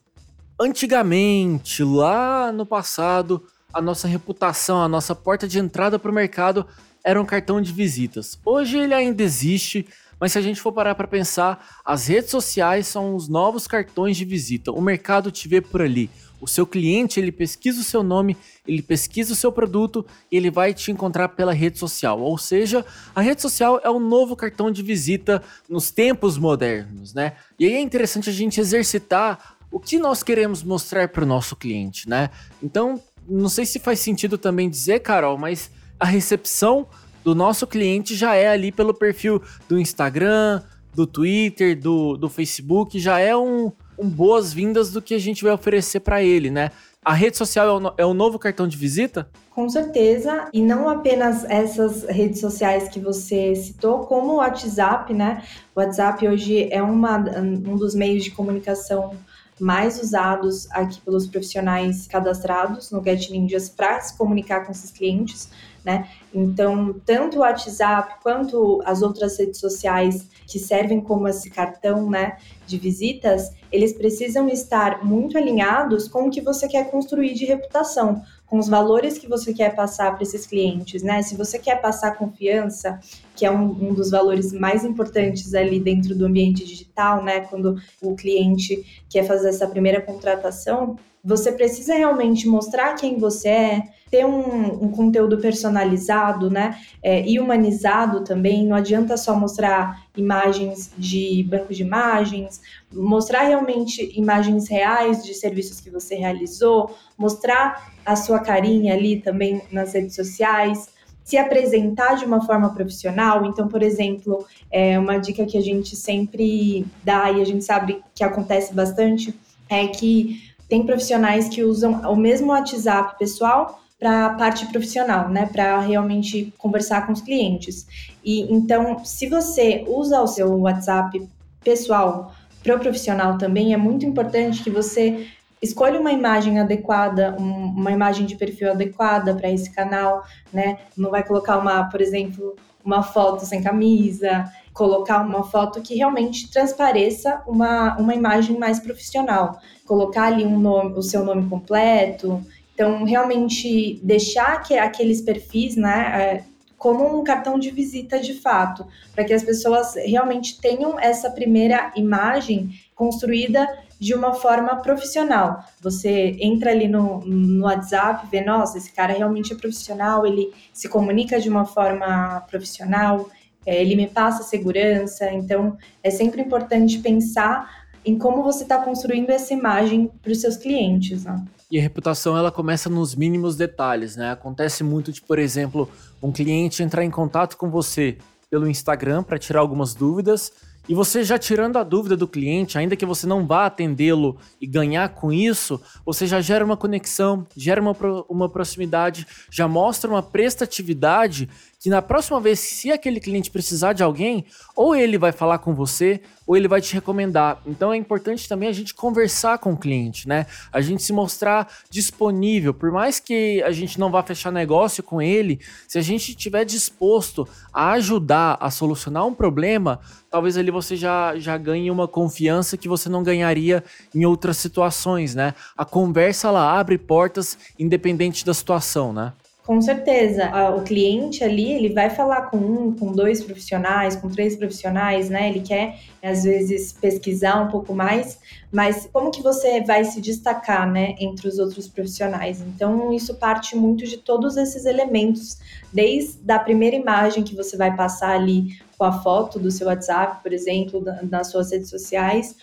Antigamente, 0.60 1.82
lá 1.82 2.52
no 2.52 2.66
passado, 2.66 3.42
a 3.74 3.82
nossa 3.82 4.06
reputação, 4.06 4.84
a 4.84 4.90
nossa 4.90 5.16
porta 5.16 5.48
de 5.48 5.60
entrada 5.60 5.98
para 5.98 6.12
o 6.12 6.14
mercado 6.14 6.68
era 7.06 7.22
um 7.22 7.26
cartão 7.26 7.62
de 7.62 7.72
visitas. 7.72 8.38
Hoje 8.46 8.78
ele 8.80 8.94
ainda 8.94 9.24
existe, 9.24 9.88
mas 10.20 10.34
se 10.34 10.38
a 10.38 10.42
gente 10.42 10.60
for 10.60 10.74
parar 10.74 10.94
para 10.94 11.08
pensar, 11.08 11.66
as 11.86 12.08
redes 12.08 12.32
sociais 12.32 12.86
são 12.86 13.16
os 13.16 13.30
novos 13.30 13.66
cartões 13.66 14.18
de 14.18 14.26
visita. 14.26 14.74
O 14.74 14.82
mercado 14.82 15.32
te 15.32 15.48
vê 15.48 15.62
por 15.62 15.82
ali. 15.82 16.10
O 16.42 16.48
seu 16.48 16.66
cliente, 16.66 17.20
ele 17.20 17.32
pesquisa 17.32 17.82
o 17.82 17.84
seu 17.84 18.02
nome, 18.02 18.36
ele 18.68 18.82
pesquisa 18.82 19.32
o 19.32 19.36
seu 19.36 19.52
produto 19.52 20.04
e 20.32 20.36
ele 20.36 20.50
vai 20.50 20.74
te 20.74 20.92
encontrar 20.92 21.30
pela 21.30 21.54
rede 21.54 21.78
social. 21.78 22.20
Ou 22.20 22.36
seja, 22.36 22.84
a 23.14 23.22
rede 23.22 23.42
social 23.44 23.80
é 23.84 23.90
o 23.90 24.00
novo 24.00 24.36
cartão 24.36 24.72
de 24.72 24.82
visita 24.82 25.44
nos 25.70 25.92
tempos 25.92 26.40
modernos, 26.40 27.14
né? 27.14 27.34
E 27.60 27.66
aí 27.66 27.74
é 27.74 27.80
interessante 27.80 28.30
a 28.30 28.34
gente 28.34 28.60
exercitar 28.60 29.56
o 29.72 29.80
que 29.80 30.00
nós 30.00 30.24
queremos 30.24 30.64
mostrar 30.64 31.08
para 31.10 31.24
o 31.24 31.28
nosso 31.28 31.56
cliente, 31.56 32.10
né? 32.10 32.32
Então, 32.62 33.00
não 33.28 33.48
sei 33.48 33.66
se 33.66 33.80
faz 33.80 34.00
sentido 34.00 34.38
também 34.38 34.68
dizer, 34.68 35.00
Carol, 35.00 35.38
mas 35.38 35.70
a 36.00 36.06
recepção 36.06 36.88
do 37.24 37.36
nosso 37.36 37.68
cliente 37.68 38.16
já 38.16 38.36
é 38.36 38.50
ali 38.50 38.72
pelo 38.72 38.94
perfil 38.94 39.42
do 39.70 39.80
Instagram, 39.80 40.64
do 40.94 41.06
Twitter, 41.06 41.80
do, 41.80 42.18
do 42.18 42.30
Facebook, 42.30 43.00
já 43.00 43.20
é 43.20 43.36
um, 43.38 43.72
um 44.02 44.10
boas-vindas 44.10 44.92
do 44.92 45.02
que 45.02 45.14
a 45.14 45.20
gente 45.20 45.44
vai 45.44 45.54
oferecer 45.54 46.00
para 46.00 46.24
ele, 46.24 46.50
né? 46.50 46.72
a 47.04 47.14
rede 47.14 47.36
social 47.36 47.68
é 47.68 47.72
o, 47.72 47.94
é 47.98 48.06
o 48.06 48.14
novo 48.14 48.38
cartão 48.38 48.68
de 48.68 48.78
visita? 48.78 49.28
Com 49.50 49.68
certeza, 49.68 50.50
e 50.54 50.62
não 50.62 50.88
apenas 50.88 51.44
essas 51.46 52.04
redes 52.04 52.40
sociais 52.40 52.88
que 52.90 53.00
você 53.00 53.56
citou, 53.56 54.06
como 54.06 54.34
o 54.34 54.36
WhatsApp, 54.36 55.12
né? 55.14 55.44
O 55.76 55.80
WhatsApp 55.80 56.28
hoje 56.28 56.70
é 56.72 56.82
uma, 56.82 57.18
um 57.18 57.76
dos 57.76 57.96
meios 57.96 58.24
de 58.24 58.32
comunicação 58.32 59.16
mais 59.62 60.02
usados 60.02 60.70
aqui 60.72 61.00
pelos 61.02 61.28
profissionais 61.28 62.08
cadastrados 62.08 62.92
no 62.92 63.04
Get 63.04 63.30
Ninjas 63.30 63.70
para 63.70 64.02
se 64.02 64.18
comunicar 64.18 64.66
com 64.66 64.72
esses 64.72 64.92
clientes, 64.92 65.50
né? 65.86 66.10
Então, 66.34 66.94
tanto 67.06 67.38
o 67.38 67.40
WhatsApp 67.42 68.16
quanto 68.22 68.82
as 68.86 69.02
outras 69.02 69.38
redes 69.38 69.60
sociais 69.60 70.28
que 70.48 70.60
servem 70.60 71.00
como 71.00 71.28
esse 71.28 71.50
cartão, 71.50 72.10
né, 72.10 72.38
de 72.68 72.78
visitas, 72.78 73.52
eles 73.72 73.94
precisam 73.94 74.50
estar 74.50 75.04
muito 75.06 75.38
alinhados 75.38 76.08
com 76.08 76.28
o 76.28 76.30
que 76.30 76.42
você 76.42 76.68
quer 76.68 76.92
construir 76.92 77.34
de 77.34 77.46
reputação, 77.46 78.22
com 78.46 78.60
os 78.60 78.68
valores 78.68 79.18
que 79.18 79.30
você 79.30 79.54
quer 79.54 79.74
passar 79.76 80.14
para 80.14 80.24
esses 80.24 80.46
clientes, 80.46 81.02
né? 81.02 81.22
Se 81.22 81.38
você 81.38 81.58
quer 81.58 81.82
passar 81.82 82.18
confiança, 82.18 83.00
que 83.36 83.46
é 83.46 83.52
um, 83.52 83.90
um, 83.90 83.94
dos 83.94 84.12
valores 84.12 84.52
mais 84.52 84.84
importantes 84.84 85.54
ali 85.54 85.80
dentro 85.80 86.16
do 86.16 86.26
ambiente 86.26 86.66
digital, 86.66 87.24
né? 87.24 87.42
Quando 87.42 87.78
o 88.02 88.16
cliente 88.16 89.04
quer 89.10 89.24
fazer 89.24 89.50
essa 89.50 89.68
primeira 89.68 90.02
contratação, 90.02 90.98
você 91.24 91.52
precisa 91.52 91.94
realmente 91.94 92.48
mostrar 92.48 92.96
quem 92.96 93.18
você 93.18 93.48
é, 93.48 93.84
ter 94.10 94.26
um, 94.26 94.86
um 94.86 94.92
conteúdo 94.92 95.38
personalizado, 95.38 96.50
né? 96.50 96.78
É, 97.02 97.26
e 97.28 97.40
humanizado 97.40 98.24
também. 98.24 98.66
Não 98.66 98.76
adianta 98.76 99.16
só 99.16 99.36
mostrar 99.36 100.04
imagens 100.18 100.92
de 100.98 101.46
banco 101.50 101.74
de 101.74 101.84
imagens, 101.84 102.62
mostrar 102.92 103.44
realmente 103.44 104.12
imagens 104.18 104.68
reais 104.68 105.24
de 105.24 105.34
serviços 105.34 105.80
que 105.80 105.90
você 105.90 106.16
realizou, 106.16 106.96
mostrar 107.18 107.94
a 108.06 108.16
sua 108.16 108.40
carinha 108.40 108.94
ali 108.94 109.22
também 109.22 109.62
nas 109.72 109.94
redes 109.94 110.16
sociais 110.16 110.90
se 111.24 111.38
apresentar 111.38 112.16
de 112.16 112.26
uma 112.26 112.42
forma 112.46 112.74
profissional. 112.74 113.46
Então, 113.46 113.68
por 113.68 113.82
exemplo, 113.82 114.46
é 114.72 114.98
uma 114.98 115.18
dica 115.18 115.46
que 115.46 115.58
a 115.58 115.62
gente 115.62 115.96
sempre 115.96 116.86
dá 117.04 117.32
e 117.32 117.42
a 117.42 117.46
gente 117.46 117.64
sabe 117.64 118.02
que 118.14 118.24
acontece 118.24 118.74
bastante 118.74 119.34
é 119.70 119.88
que 119.88 120.42
tem 120.68 120.86
profissionais 120.86 121.48
que 121.50 121.64
usam 121.64 122.02
o 122.10 122.16
mesmo 122.16 122.52
WhatsApp 122.52 123.18
pessoal 123.18 123.82
para 124.00 124.26
a 124.26 124.30
parte 124.32 124.66
profissional, 124.66 125.30
né, 125.30 125.46
para 125.46 125.80
realmente 125.80 126.52
conversar 126.58 127.06
com 127.06 127.14
os 127.14 127.22
clientes. 127.22 127.86
E 128.24 128.42
então, 128.52 129.06
se 129.06 129.28
você 129.28 129.86
usa 129.88 130.20
o 130.22 130.28
seu 130.28 130.52
WhatsApp 130.62 131.22
pessoal 131.64 132.34
para 132.64 132.76
o 132.76 132.80
profissional 132.80 133.38
também, 133.38 133.74
é 133.74 133.78
muito 133.78 134.06
importante 134.06 134.64
que 134.64 134.70
você 134.70 135.28
escolha 135.62 136.00
uma 136.00 136.12
imagem 136.12 136.60
adequada, 136.60 137.36
um, 137.40 137.68
uma 137.68 137.92
imagem 137.92 138.26
de 138.26 138.36
perfil 138.36 138.72
adequada 138.72 139.36
para 139.36 139.50
esse 139.50 139.72
canal, 139.72 140.24
né? 140.52 140.80
Não 140.98 141.12
vai 141.12 141.24
colocar 141.24 141.58
uma, 141.58 141.84
por 141.84 142.02
exemplo, 142.02 142.56
uma 142.84 143.04
foto 143.04 143.46
sem 143.46 143.62
camisa, 143.62 144.52
colocar 144.74 145.22
uma 145.22 145.44
foto 145.44 145.82
que 145.82 145.96
realmente 145.96 146.50
transpareça 146.50 147.44
uma, 147.46 147.98
uma 147.98 148.16
imagem 148.16 148.58
mais 148.58 148.80
profissional, 148.80 149.60
colocar 149.86 150.24
ali 150.24 150.46
um 150.46 150.60
nome, 150.60 150.98
o 150.98 151.04
seu 151.04 151.24
nome 151.24 151.48
completo. 151.48 152.44
Então, 152.74 153.04
realmente 153.04 154.00
deixar 154.02 154.64
que 154.64 154.78
aqueles 154.78 155.22
perfis, 155.22 155.76
né, 155.76 156.12
é, 156.16 156.44
como 156.78 157.20
um 157.20 157.24
cartão 157.24 157.60
de 157.60 157.70
visita 157.70 158.20
de 158.20 158.34
fato, 158.34 158.88
para 159.14 159.24
que 159.24 159.34
as 159.34 159.44
pessoas 159.44 159.94
realmente 159.96 160.60
tenham 160.60 161.00
essa 161.00 161.30
primeira 161.30 161.92
imagem 161.96 162.72
construída 162.96 163.68
de 164.02 164.16
uma 164.16 164.34
forma 164.34 164.78
profissional. 164.78 165.64
Você 165.80 166.36
entra 166.42 166.72
ali 166.72 166.88
no, 166.88 167.20
no 167.24 167.66
WhatsApp, 167.66 168.26
vê, 168.32 168.42
nossa, 168.44 168.80
esse 168.80 168.92
cara 168.92 169.14
realmente 169.14 169.54
é 169.54 169.56
profissional, 169.56 170.26
ele 170.26 170.52
se 170.74 170.90
comunica 170.90 171.40
de 171.40 171.48
uma 171.48 171.66
forma 171.66 172.42
profissional, 172.50 173.30
é, 173.64 173.80
ele 173.80 173.96
me 173.96 174.08
passa 174.08 174.42
segurança. 174.42 175.32
Então, 175.32 175.78
é 176.04 176.10
sempre 176.10 176.42
importante 176.42 176.98
pensar 176.98 177.86
em 178.04 178.18
como 178.18 178.42
você 178.42 178.64
está 178.64 178.80
construindo 178.80 179.30
essa 179.30 179.54
imagem 179.54 180.10
para 180.20 180.32
os 180.32 180.42
seus 180.42 180.58
clientes. 180.58 181.24
Né? 181.24 181.40
E 181.70 181.78
a 181.78 181.82
reputação 181.84 182.36
ela 182.36 182.52
começa 182.52 182.90
nos 182.90 183.14
mínimos 183.14 183.56
detalhes, 183.56 184.16
né? 184.16 184.32
Acontece 184.32 184.84
muito 184.84 185.12
de, 185.12 185.22
por 185.22 185.38
exemplo, 185.38 185.88
um 186.24 186.32
cliente 186.32 186.82
entrar 186.82 187.06
em 187.06 187.12
contato 187.12 187.56
com 187.56 187.70
você 187.70 188.18
pelo 188.50 188.68
Instagram 188.68 189.22
para 189.22 189.38
tirar 189.38 189.60
algumas 189.60 189.94
dúvidas 189.94 190.52
e 190.92 190.94
você 190.94 191.24
já 191.24 191.40
tirando 191.40 191.78
a 191.78 191.86
dúvida 191.86 192.18
do 192.18 192.28
cliente, 192.28 192.78
ainda 192.78 192.98
que 192.98 193.06
você 193.06 193.26
não 193.26 193.48
vá 193.48 193.66
atendê-lo 193.66 194.38
e 194.60 194.68
ganhar 194.68 195.08
com 195.08 195.32
isso, 195.32 195.82
você 196.06 196.28
já 196.28 196.42
gera 196.42 196.66
uma 196.66 196.76
conexão, 196.76 197.48
gera 197.56 197.80
uma, 197.80 197.96
uma 198.28 198.50
proximidade, 198.50 199.26
já 199.50 199.70
mostra 199.70 200.12
uma 200.12 200.22
prestatividade 200.22 201.48
que 201.82 201.90
na 201.90 202.00
próxima 202.00 202.40
vez, 202.40 202.60
se 202.60 202.92
aquele 202.92 203.20
cliente 203.20 203.50
precisar 203.50 203.94
de 203.94 204.04
alguém, 204.04 204.46
ou 204.76 204.96
ele 204.96 205.18
vai 205.18 205.32
falar 205.32 205.58
com 205.58 205.74
você, 205.74 206.22
ou 206.46 206.56
ele 206.56 206.68
vai 206.68 206.80
te 206.80 206.94
recomendar. 206.94 207.60
Então 207.66 207.92
é 207.92 207.98
importante 207.98 208.48
também 208.48 208.70
a 208.70 208.72
gente 208.72 208.94
conversar 208.94 209.58
com 209.58 209.74
o 209.74 209.78
cliente, 209.78 210.28
né? 210.28 210.46
A 210.72 210.80
gente 210.80 211.02
se 211.02 211.12
mostrar 211.12 211.68
disponível. 211.90 212.72
Por 212.72 212.92
mais 212.92 213.20
que 213.20 213.64
a 213.64 213.72
gente 213.72 214.00
não 214.00 214.12
vá 214.12 214.22
fechar 214.22 214.52
negócio 214.52 215.02
com 215.02 215.20
ele, 215.20 215.60
se 215.88 215.98
a 215.98 216.04
gente 216.04 216.30
estiver 216.30 216.66
disposto 216.66 217.48
a 217.74 217.94
ajudar 217.94 218.60
a 218.62 218.70
solucionar 218.70 219.26
um 219.26 219.34
problema, 219.34 220.00
talvez 220.30 220.58
ali 220.58 220.70
você 220.70 220.96
já, 220.96 221.36
já 221.40 221.58
ganhe 221.58 221.90
uma 221.90 222.08
confiança 222.08 222.78
que 222.78 222.88
você 222.88 223.10
não 223.10 223.24
ganharia 223.24 223.84
em 224.14 224.24
outras 224.24 224.58
situações, 224.58 225.34
né? 225.34 225.56
A 225.76 225.84
conversa 225.84 226.48
ela 226.50 226.80
abre 226.80 227.00
portas 227.00 227.58
independente 227.80 228.46
da 228.46 228.54
situação, 228.54 229.12
né? 229.12 229.34
Com 229.64 229.80
certeza. 229.80 230.50
O 230.76 230.82
cliente 230.82 231.44
ali, 231.44 231.72
ele 231.72 231.94
vai 231.94 232.10
falar 232.10 232.50
com 232.50 232.58
um, 232.58 232.96
com 232.96 233.12
dois 233.12 233.44
profissionais, 233.44 234.16
com 234.16 234.28
três 234.28 234.56
profissionais, 234.56 235.30
né? 235.30 235.50
Ele 235.50 235.60
quer, 235.62 236.00
às 236.22 236.44
vezes, 236.44 236.92
pesquisar 236.92 237.62
um 237.62 237.68
pouco 237.68 237.94
mais, 237.94 238.40
mas 238.72 239.08
como 239.14 239.30
que 239.30 239.42
você 239.42 239.82
vai 239.84 240.04
se 240.04 240.20
destacar, 240.20 240.92
né, 240.92 241.14
entre 241.20 241.48
os 241.48 241.60
outros 241.60 241.88
profissionais? 241.88 242.60
Então, 242.60 243.14
isso 243.14 243.36
parte 243.36 243.76
muito 243.76 244.04
de 244.06 244.18
todos 244.18 244.58
esses 244.58 244.86
elementos, 244.86 245.60
desde 245.94 246.52
a 246.52 246.58
primeira 246.58 246.96
imagem 246.96 247.44
que 247.44 247.56
você 247.56 247.78
vai 247.78 247.96
passar 247.96 248.32
ali 248.32 248.80
com 248.98 249.04
a 249.04 249.12
foto 249.22 249.60
do 249.60 249.70
seu 249.70 249.88
WhatsApp, 249.88 250.42
por 250.42 250.54
exemplo, 250.54 251.04
nas 251.30 251.52
suas 251.52 251.72
redes 251.72 251.90
sociais, 251.90 252.56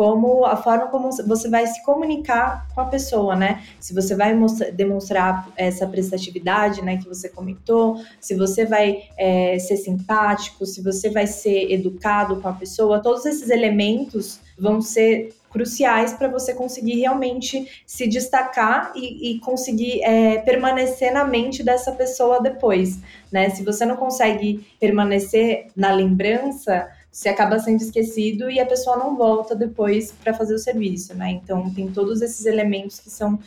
como 0.00 0.46
a 0.46 0.56
forma 0.56 0.86
como 0.86 1.10
você 1.12 1.50
vai 1.50 1.66
se 1.66 1.84
comunicar 1.84 2.66
com 2.74 2.80
a 2.80 2.86
pessoa, 2.86 3.36
né? 3.36 3.62
Se 3.78 3.92
você 3.92 4.14
vai 4.14 4.32
mostrar, 4.32 4.70
demonstrar 4.70 5.52
essa 5.54 5.86
prestatividade, 5.86 6.80
né, 6.80 6.96
que 6.96 7.06
você 7.06 7.28
comentou, 7.28 8.00
se 8.18 8.34
você 8.34 8.64
vai 8.64 9.02
é, 9.18 9.58
ser 9.58 9.76
simpático, 9.76 10.64
se 10.64 10.82
você 10.82 11.10
vai 11.10 11.26
ser 11.26 11.70
educado 11.70 12.40
com 12.40 12.48
a 12.48 12.52
pessoa, 12.54 13.02
todos 13.02 13.26
esses 13.26 13.50
elementos 13.50 14.40
vão 14.58 14.80
ser 14.80 15.34
cruciais 15.50 16.14
para 16.14 16.28
você 16.28 16.54
conseguir 16.54 17.00
realmente 17.00 17.68
se 17.84 18.06
destacar 18.06 18.92
e, 18.94 19.32
e 19.32 19.40
conseguir 19.40 20.00
é, 20.02 20.38
permanecer 20.38 21.12
na 21.12 21.24
mente 21.24 21.62
dessa 21.62 21.92
pessoa 21.92 22.40
depois, 22.40 23.00
né? 23.30 23.50
Se 23.50 23.62
você 23.62 23.84
não 23.84 23.96
consegue 23.96 24.66
permanecer 24.80 25.66
na 25.76 25.92
lembrança, 25.92 26.88
você 27.10 27.28
acaba 27.28 27.58
sendo 27.58 27.82
esquecido 27.82 28.50
e 28.50 28.60
a 28.60 28.66
pessoa 28.66 28.96
não 28.96 29.16
volta 29.16 29.54
depois 29.54 30.12
para 30.12 30.32
fazer 30.32 30.54
o 30.54 30.58
serviço, 30.58 31.14
né? 31.14 31.32
Então 31.32 31.68
tem 31.70 31.90
todos 31.90 32.22
esses 32.22 32.46
elementos 32.46 33.00
que 33.00 33.10
são 33.10 33.38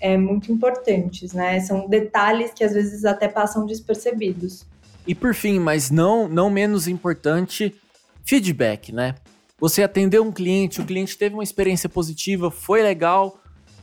é, 0.00 0.16
muito 0.16 0.50
importantes, 0.50 1.32
né? 1.32 1.60
São 1.60 1.88
detalhes 1.88 2.52
que 2.52 2.64
às 2.64 2.72
vezes 2.72 3.04
até 3.04 3.28
passam 3.28 3.64
despercebidos. 3.64 4.66
E 5.06 5.14
por 5.14 5.34
fim, 5.34 5.58
mas 5.58 5.90
não, 5.90 6.28
não 6.28 6.50
menos 6.50 6.88
importante, 6.88 7.74
feedback, 8.24 8.92
né? 8.92 9.14
Você 9.58 9.82
atendeu 9.84 10.24
um 10.24 10.32
cliente, 10.32 10.80
o 10.80 10.84
cliente 10.84 11.16
teve 11.16 11.34
uma 11.34 11.44
experiência 11.44 11.88
positiva, 11.88 12.50
foi 12.50 12.82
legal, 12.82 13.38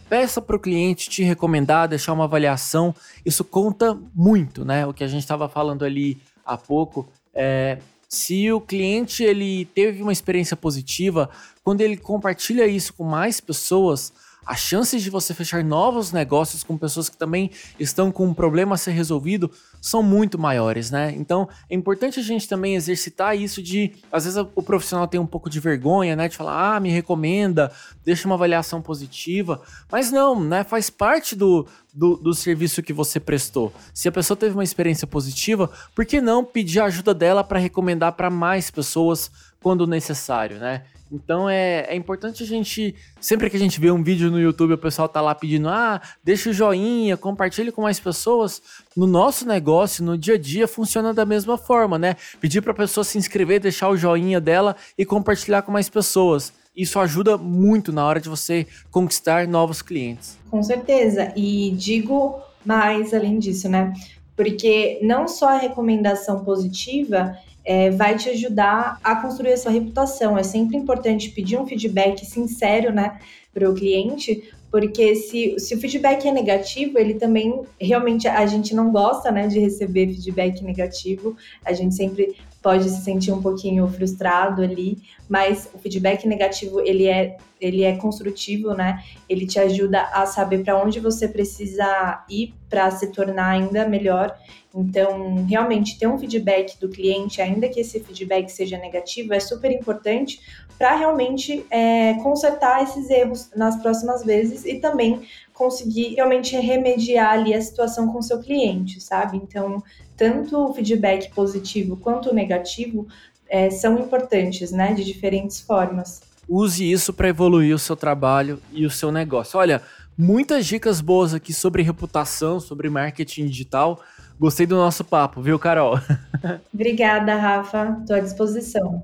peça 0.09 0.41
para 0.41 0.57
o 0.57 0.59
cliente 0.59 1.09
te 1.09 1.23
recomendar, 1.23 1.87
deixar 1.87 2.11
uma 2.11 2.25
avaliação. 2.25 2.93
Isso 3.25 3.45
conta 3.45 3.97
muito, 4.13 4.65
né? 4.65 4.85
O 4.85 4.93
que 4.93 5.05
a 5.05 5.07
gente 5.07 5.21
estava 5.21 5.47
falando 5.47 5.85
ali 5.85 6.17
há 6.45 6.57
pouco. 6.57 7.07
É, 7.33 7.77
se 8.09 8.51
o 8.51 8.59
cliente 8.59 9.23
ele 9.23 9.65
teve 9.65 10.01
uma 10.01 10.11
experiência 10.11 10.57
positiva, 10.57 11.29
quando 11.63 11.81
ele 11.81 11.95
compartilha 11.95 12.65
isso 12.65 12.91
com 12.95 13.03
mais 13.03 13.39
pessoas, 13.39 14.11
as 14.49 14.61
chances 14.61 15.03
de 15.03 15.11
você 15.11 15.31
fechar 15.31 15.63
novos 15.63 16.11
negócios 16.11 16.63
com 16.63 16.75
pessoas 16.75 17.07
que 17.07 17.15
também 17.15 17.51
estão 17.79 18.11
com 18.11 18.25
um 18.25 18.33
problema 18.33 18.73
a 18.73 18.77
ser 18.79 18.93
resolvido 18.93 19.51
são 19.79 20.01
muito 20.01 20.39
maiores, 20.39 20.89
né? 20.89 21.13
Então 21.15 21.47
é 21.69 21.75
importante 21.75 22.19
a 22.19 22.23
gente 22.23 22.47
também 22.47 22.75
exercitar 22.75 23.37
isso 23.37 23.61
de, 23.61 23.93
às 24.11 24.25
vezes 24.25 24.43
o 24.55 24.63
profissional 24.63 25.07
tem 25.07 25.19
um 25.19 25.27
pouco 25.27 25.51
de 25.51 25.59
vergonha, 25.59 26.15
né? 26.15 26.27
De 26.27 26.35
falar, 26.35 26.75
ah, 26.75 26.79
me 26.79 26.89
recomenda, 26.89 27.71
deixa 28.03 28.27
uma 28.27 28.33
avaliação 28.33 28.81
positiva, 28.81 29.61
mas 29.91 30.11
não, 30.11 30.43
né? 30.43 30.63
Faz 30.63 30.89
parte 30.89 31.35
do, 31.35 31.67
do, 31.93 32.15
do 32.17 32.33
serviço 32.33 32.81
que 32.81 32.91
você 32.91 33.19
prestou. 33.19 33.71
Se 33.93 34.07
a 34.07 34.11
pessoa 34.11 34.35
teve 34.35 34.55
uma 34.55 34.63
experiência 34.63 35.05
positiva, 35.05 35.69
por 35.93 36.07
que 36.07 36.19
não 36.19 36.43
pedir 36.43 36.79
a 36.79 36.85
ajuda 36.85 37.13
dela 37.13 37.43
para 37.43 37.59
recomendar 37.59 38.13
para 38.13 38.31
mais 38.31 38.71
pessoas 38.71 39.29
quando 39.61 39.85
necessário, 39.87 40.57
né? 40.57 40.83
Então 41.11 41.49
é, 41.49 41.87
é 41.89 41.95
importante 41.95 42.43
a 42.43 42.45
gente, 42.45 42.95
sempre 43.19 43.49
que 43.49 43.57
a 43.57 43.59
gente 43.59 43.79
vê 43.79 43.89
um 43.89 44.03
vídeo 44.03 44.29
no 44.29 44.39
YouTube, 44.39 44.73
o 44.73 44.77
pessoal 44.77 45.09
tá 45.09 45.19
lá 45.19 45.33
pedindo, 45.33 45.67
ah, 45.67 45.99
deixa 46.23 46.51
o 46.51 46.53
joinha, 46.53 47.17
compartilhe 47.17 47.71
com 47.71 47.81
mais 47.81 47.99
pessoas. 47.99 48.61
No 48.95 49.07
nosso 49.07 49.47
negócio, 49.47 50.03
no 50.03 50.17
dia 50.17 50.35
a 50.35 50.37
dia, 50.37 50.67
funciona 50.67 51.13
da 51.13 51.25
mesma 51.25 51.57
forma, 51.57 51.97
né? 51.97 52.15
Pedir 52.39 52.61
para 52.61 52.71
a 52.71 52.75
pessoa 52.75 53.03
se 53.03 53.17
inscrever, 53.17 53.59
deixar 53.59 53.89
o 53.89 53.97
joinha 53.97 54.39
dela 54.39 54.75
e 54.97 55.05
compartilhar 55.05 55.63
com 55.63 55.71
mais 55.71 55.89
pessoas. 55.89 56.53
Isso 56.75 56.99
ajuda 56.99 57.37
muito 57.37 57.91
na 57.91 58.05
hora 58.05 58.21
de 58.21 58.29
você 58.29 58.67
conquistar 58.91 59.47
novos 59.47 59.81
clientes. 59.81 60.37
Com 60.49 60.61
certeza. 60.61 61.33
E 61.35 61.71
digo 61.71 62.39
mais 62.63 63.13
além 63.13 63.39
disso, 63.39 63.67
né? 63.67 63.93
Porque 64.35 64.99
não 65.01 65.27
só 65.27 65.49
a 65.49 65.57
recomendação 65.57 66.45
positiva 66.45 67.35
é, 67.69 67.91
vai 67.91 68.17
te 68.17 68.27
ajudar 68.29 68.99
a 69.03 69.15
construir 69.17 69.53
a 69.53 69.57
sua 69.57 69.71
reputação. 69.71 70.35
É 70.35 70.41
sempre 70.41 70.75
importante 70.75 71.29
pedir 71.29 71.55
um 71.55 71.67
feedback 71.67 72.25
sincero, 72.25 72.91
né, 72.91 73.19
para 73.53 73.69
o 73.69 73.75
cliente, 73.75 74.51
porque 74.71 75.15
se, 75.15 75.53
se 75.59 75.75
o 75.75 75.79
feedback 75.79 76.27
é 76.27 76.31
negativo, 76.31 76.97
ele 76.97 77.13
também 77.13 77.61
realmente 77.79 78.27
a 78.27 78.43
gente 78.47 78.73
não 78.73 78.91
gosta, 78.91 79.31
né, 79.31 79.45
de 79.45 79.59
receber 79.59 80.07
feedback 80.07 80.63
negativo. 80.63 81.37
A 81.63 81.71
gente 81.71 81.93
sempre 81.93 82.35
pode 82.61 82.89
se 82.89 83.01
sentir 83.01 83.31
um 83.31 83.41
pouquinho 83.41 83.87
frustrado 83.87 84.61
ali, 84.61 84.97
mas 85.27 85.69
o 85.73 85.79
feedback 85.79 86.27
negativo 86.27 86.81
ele 86.81 87.07
é 87.07 87.37
ele 87.61 87.83
é 87.83 87.97
construtivo, 87.97 88.73
né? 88.73 89.03
Ele 89.27 89.45
te 89.45 89.59
ajuda 89.59 90.03
a 90.13 90.25
saber 90.25 90.63
para 90.63 90.81
onde 90.81 90.99
você 90.99 91.27
precisa 91.27 92.23
ir 92.29 92.53
para 92.69 92.89
se 92.89 93.11
tornar 93.11 93.49
ainda 93.49 93.85
melhor. 93.85 94.33
Então, 94.73 95.45
realmente 95.45 95.97
ter 95.99 96.07
um 96.07 96.17
feedback 96.17 96.79
do 96.79 96.87
cliente, 96.87 97.41
ainda 97.41 97.67
que 97.67 97.79
esse 97.81 97.99
feedback 97.99 98.49
seja 98.49 98.77
negativo, 98.77 99.33
é 99.33 99.39
super 99.39 99.71
importante 99.71 100.39
para 100.77 100.95
realmente 100.95 101.65
é, 101.69 102.13
consertar 102.23 102.83
esses 102.83 103.09
erros 103.09 103.49
nas 103.53 103.75
próximas 103.81 104.23
vezes 104.23 104.63
e 104.63 104.75
também 104.75 105.27
conseguir 105.53 106.15
realmente 106.15 106.55
remediar 106.55 107.33
ali 107.33 107.53
a 107.53 107.61
situação 107.61 108.07
com 108.07 108.19
o 108.19 108.23
seu 108.23 108.39
cliente, 108.39 109.01
sabe? 109.01 109.35
Então, 109.35 109.83
tanto 110.19 110.57
o 110.57 110.73
feedback 110.73 111.33
positivo 111.33 111.95
quanto 111.95 112.29
o 112.29 112.33
negativo 112.33 113.07
é, 113.49 113.69
são 113.69 113.97
importantes, 113.97 114.71
né? 114.71 114.93
De 114.93 115.05
diferentes 115.05 115.61
formas. 115.61 116.21
Use 116.47 116.91
isso 116.91 117.13
para 117.13 117.29
evoluir 117.29 117.73
o 117.73 117.79
seu 117.79 117.95
trabalho 117.95 118.61
e 118.73 118.85
o 118.85 118.91
seu 118.91 119.11
negócio. 119.11 119.57
Olha, 119.57 119.81
muitas 120.17 120.65
dicas 120.65 120.99
boas 120.99 121.33
aqui 121.33 121.53
sobre 121.53 121.81
reputação, 121.81 122.59
sobre 122.59 122.89
marketing 122.89 123.45
digital. 123.45 124.01
Gostei 124.37 124.65
do 124.65 124.75
nosso 124.75 125.03
papo, 125.03 125.41
viu, 125.41 125.57
Carol? 125.57 125.99
Obrigada, 126.73 127.35
Rafa. 127.35 127.97
Estou 128.01 128.15
à 128.15 128.19
disposição. 128.19 129.03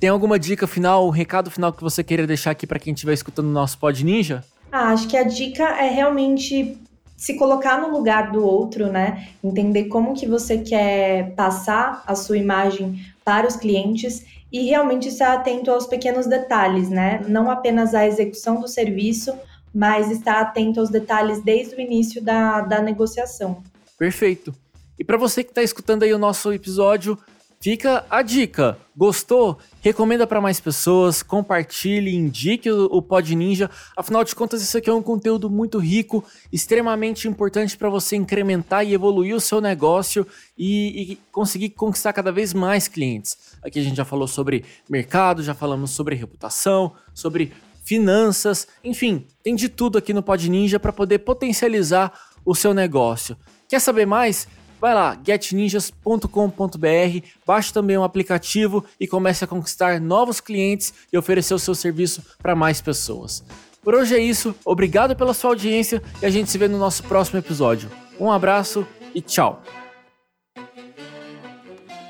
Tem 0.00 0.08
alguma 0.08 0.38
dica 0.38 0.66
final, 0.66 1.06
um 1.06 1.10
recado 1.10 1.50
final 1.50 1.72
que 1.72 1.82
você 1.82 2.02
queira 2.02 2.26
deixar 2.26 2.52
aqui 2.52 2.66
para 2.66 2.78
quem 2.78 2.94
estiver 2.94 3.12
escutando 3.12 3.46
o 3.46 3.52
nosso 3.52 3.78
Pod 3.78 4.04
Ninja? 4.04 4.42
Ah, 4.70 4.88
acho 4.88 5.08
que 5.08 5.16
a 5.16 5.24
dica 5.24 5.64
é 5.64 5.88
realmente 5.88 6.78
se 7.16 7.34
colocar 7.34 7.80
no 7.80 7.90
lugar 7.90 8.32
do 8.32 8.44
outro, 8.44 8.90
né? 8.90 9.28
Entender 9.42 9.84
como 9.84 10.14
que 10.14 10.26
você 10.26 10.58
quer 10.58 11.32
passar 11.34 12.02
a 12.06 12.14
sua 12.14 12.36
imagem 12.36 13.04
para 13.24 13.46
os 13.46 13.56
clientes 13.56 14.24
e 14.52 14.66
realmente 14.66 15.08
estar 15.08 15.32
atento 15.32 15.70
aos 15.70 15.86
pequenos 15.86 16.26
detalhes, 16.26 16.88
né? 16.88 17.22
Não 17.26 17.50
apenas 17.50 17.94
à 17.94 18.06
execução 18.06 18.60
do 18.60 18.68
serviço, 18.68 19.32
mas 19.74 20.10
estar 20.10 20.40
atento 20.40 20.78
aos 20.78 20.90
detalhes 20.90 21.42
desde 21.42 21.74
o 21.74 21.80
início 21.80 22.22
da, 22.22 22.60
da 22.60 22.80
negociação. 22.80 23.62
Perfeito. 23.98 24.54
E 24.98 25.02
para 25.02 25.16
você 25.16 25.42
que 25.42 25.50
está 25.50 25.62
escutando 25.62 26.04
aí 26.04 26.14
o 26.14 26.18
nosso 26.18 26.52
episódio, 26.52 27.18
Fica 27.64 28.04
a 28.10 28.20
dica. 28.20 28.76
Gostou? 28.94 29.58
Recomenda 29.80 30.26
para 30.26 30.38
mais 30.38 30.60
pessoas, 30.60 31.22
compartilhe, 31.22 32.14
indique 32.14 32.70
o, 32.70 33.00
Pod 33.00 33.34
Ninja. 33.34 33.70
Afinal 33.96 34.22
de 34.22 34.34
contas, 34.34 34.60
isso 34.60 34.76
aqui 34.76 34.90
é 34.90 34.92
um 34.92 35.02
conteúdo 35.02 35.48
muito 35.48 35.78
rico, 35.78 36.22
extremamente 36.52 37.26
importante 37.26 37.74
para 37.74 37.88
você 37.88 38.16
incrementar 38.16 38.84
e 38.84 38.92
evoluir 38.92 39.34
o 39.34 39.40
seu 39.40 39.62
negócio 39.62 40.26
e, 40.58 41.12
e, 41.12 41.18
conseguir 41.32 41.70
conquistar 41.70 42.12
cada 42.12 42.30
vez 42.30 42.52
mais 42.52 42.86
clientes. 42.86 43.56
Aqui 43.62 43.78
a 43.78 43.82
gente 43.82 43.96
já 43.96 44.04
falou 44.04 44.28
sobre 44.28 44.62
mercado, 44.86 45.42
já 45.42 45.54
falamos 45.54 45.90
sobre 45.92 46.16
reputação, 46.16 46.92
sobre 47.14 47.50
finanças, 47.82 48.68
enfim, 48.84 49.26
tem 49.42 49.54
de 49.54 49.70
tudo 49.70 49.96
aqui 49.96 50.12
no 50.12 50.22
Pod 50.22 50.50
Ninja 50.50 50.78
para 50.78 50.92
poder 50.92 51.20
potencializar 51.20 52.12
o 52.44 52.54
seu 52.54 52.74
negócio. 52.74 53.38
Quer 53.70 53.80
saber 53.80 54.04
mais? 54.04 54.46
Vai 54.84 54.92
lá, 54.92 55.18
getninjas.com.br, 55.26 57.26
baixe 57.46 57.72
também 57.72 57.96
um 57.96 58.04
aplicativo 58.04 58.84
e 59.00 59.06
comece 59.06 59.42
a 59.42 59.46
conquistar 59.46 59.98
novos 59.98 60.42
clientes 60.42 60.92
e 61.10 61.16
oferecer 61.16 61.54
o 61.54 61.58
seu 61.58 61.74
serviço 61.74 62.22
para 62.36 62.54
mais 62.54 62.82
pessoas. 62.82 63.42
Por 63.82 63.94
hoje 63.94 64.14
é 64.14 64.18
isso, 64.18 64.54
obrigado 64.62 65.16
pela 65.16 65.32
sua 65.32 65.52
audiência 65.52 66.02
e 66.20 66.26
a 66.26 66.28
gente 66.28 66.50
se 66.50 66.58
vê 66.58 66.68
no 66.68 66.76
nosso 66.76 67.02
próximo 67.04 67.38
episódio. 67.38 67.90
Um 68.20 68.30
abraço 68.30 68.86
e 69.14 69.22
tchau! 69.22 69.62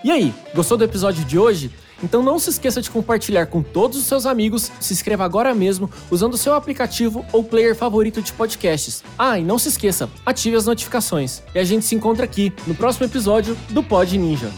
E 0.02 0.10
aí, 0.10 0.34
gostou 0.52 0.76
do 0.76 0.82
episódio 0.82 1.24
de 1.24 1.38
hoje? 1.38 1.70
Então 2.04 2.22
não 2.22 2.38
se 2.38 2.50
esqueça 2.50 2.82
de 2.82 2.90
compartilhar 2.90 3.46
com 3.46 3.62
todos 3.62 3.96
os 3.96 4.04
seus 4.04 4.26
amigos, 4.26 4.70
se 4.78 4.92
inscreva 4.92 5.24
agora 5.24 5.54
mesmo 5.54 5.90
usando 6.10 6.34
o 6.34 6.38
seu 6.38 6.54
aplicativo 6.54 7.24
ou 7.32 7.42
player 7.42 7.74
favorito 7.74 8.20
de 8.20 8.30
podcasts. 8.32 9.02
Ah, 9.18 9.38
e 9.38 9.42
não 9.42 9.58
se 9.58 9.70
esqueça, 9.70 10.10
ative 10.26 10.54
as 10.54 10.66
notificações. 10.66 11.42
E 11.54 11.58
a 11.58 11.64
gente 11.64 11.86
se 11.86 11.94
encontra 11.94 12.26
aqui 12.26 12.52
no 12.66 12.74
próximo 12.74 13.06
episódio 13.06 13.56
do 13.70 13.82
Pod 13.82 14.16
Ninja. 14.18 14.50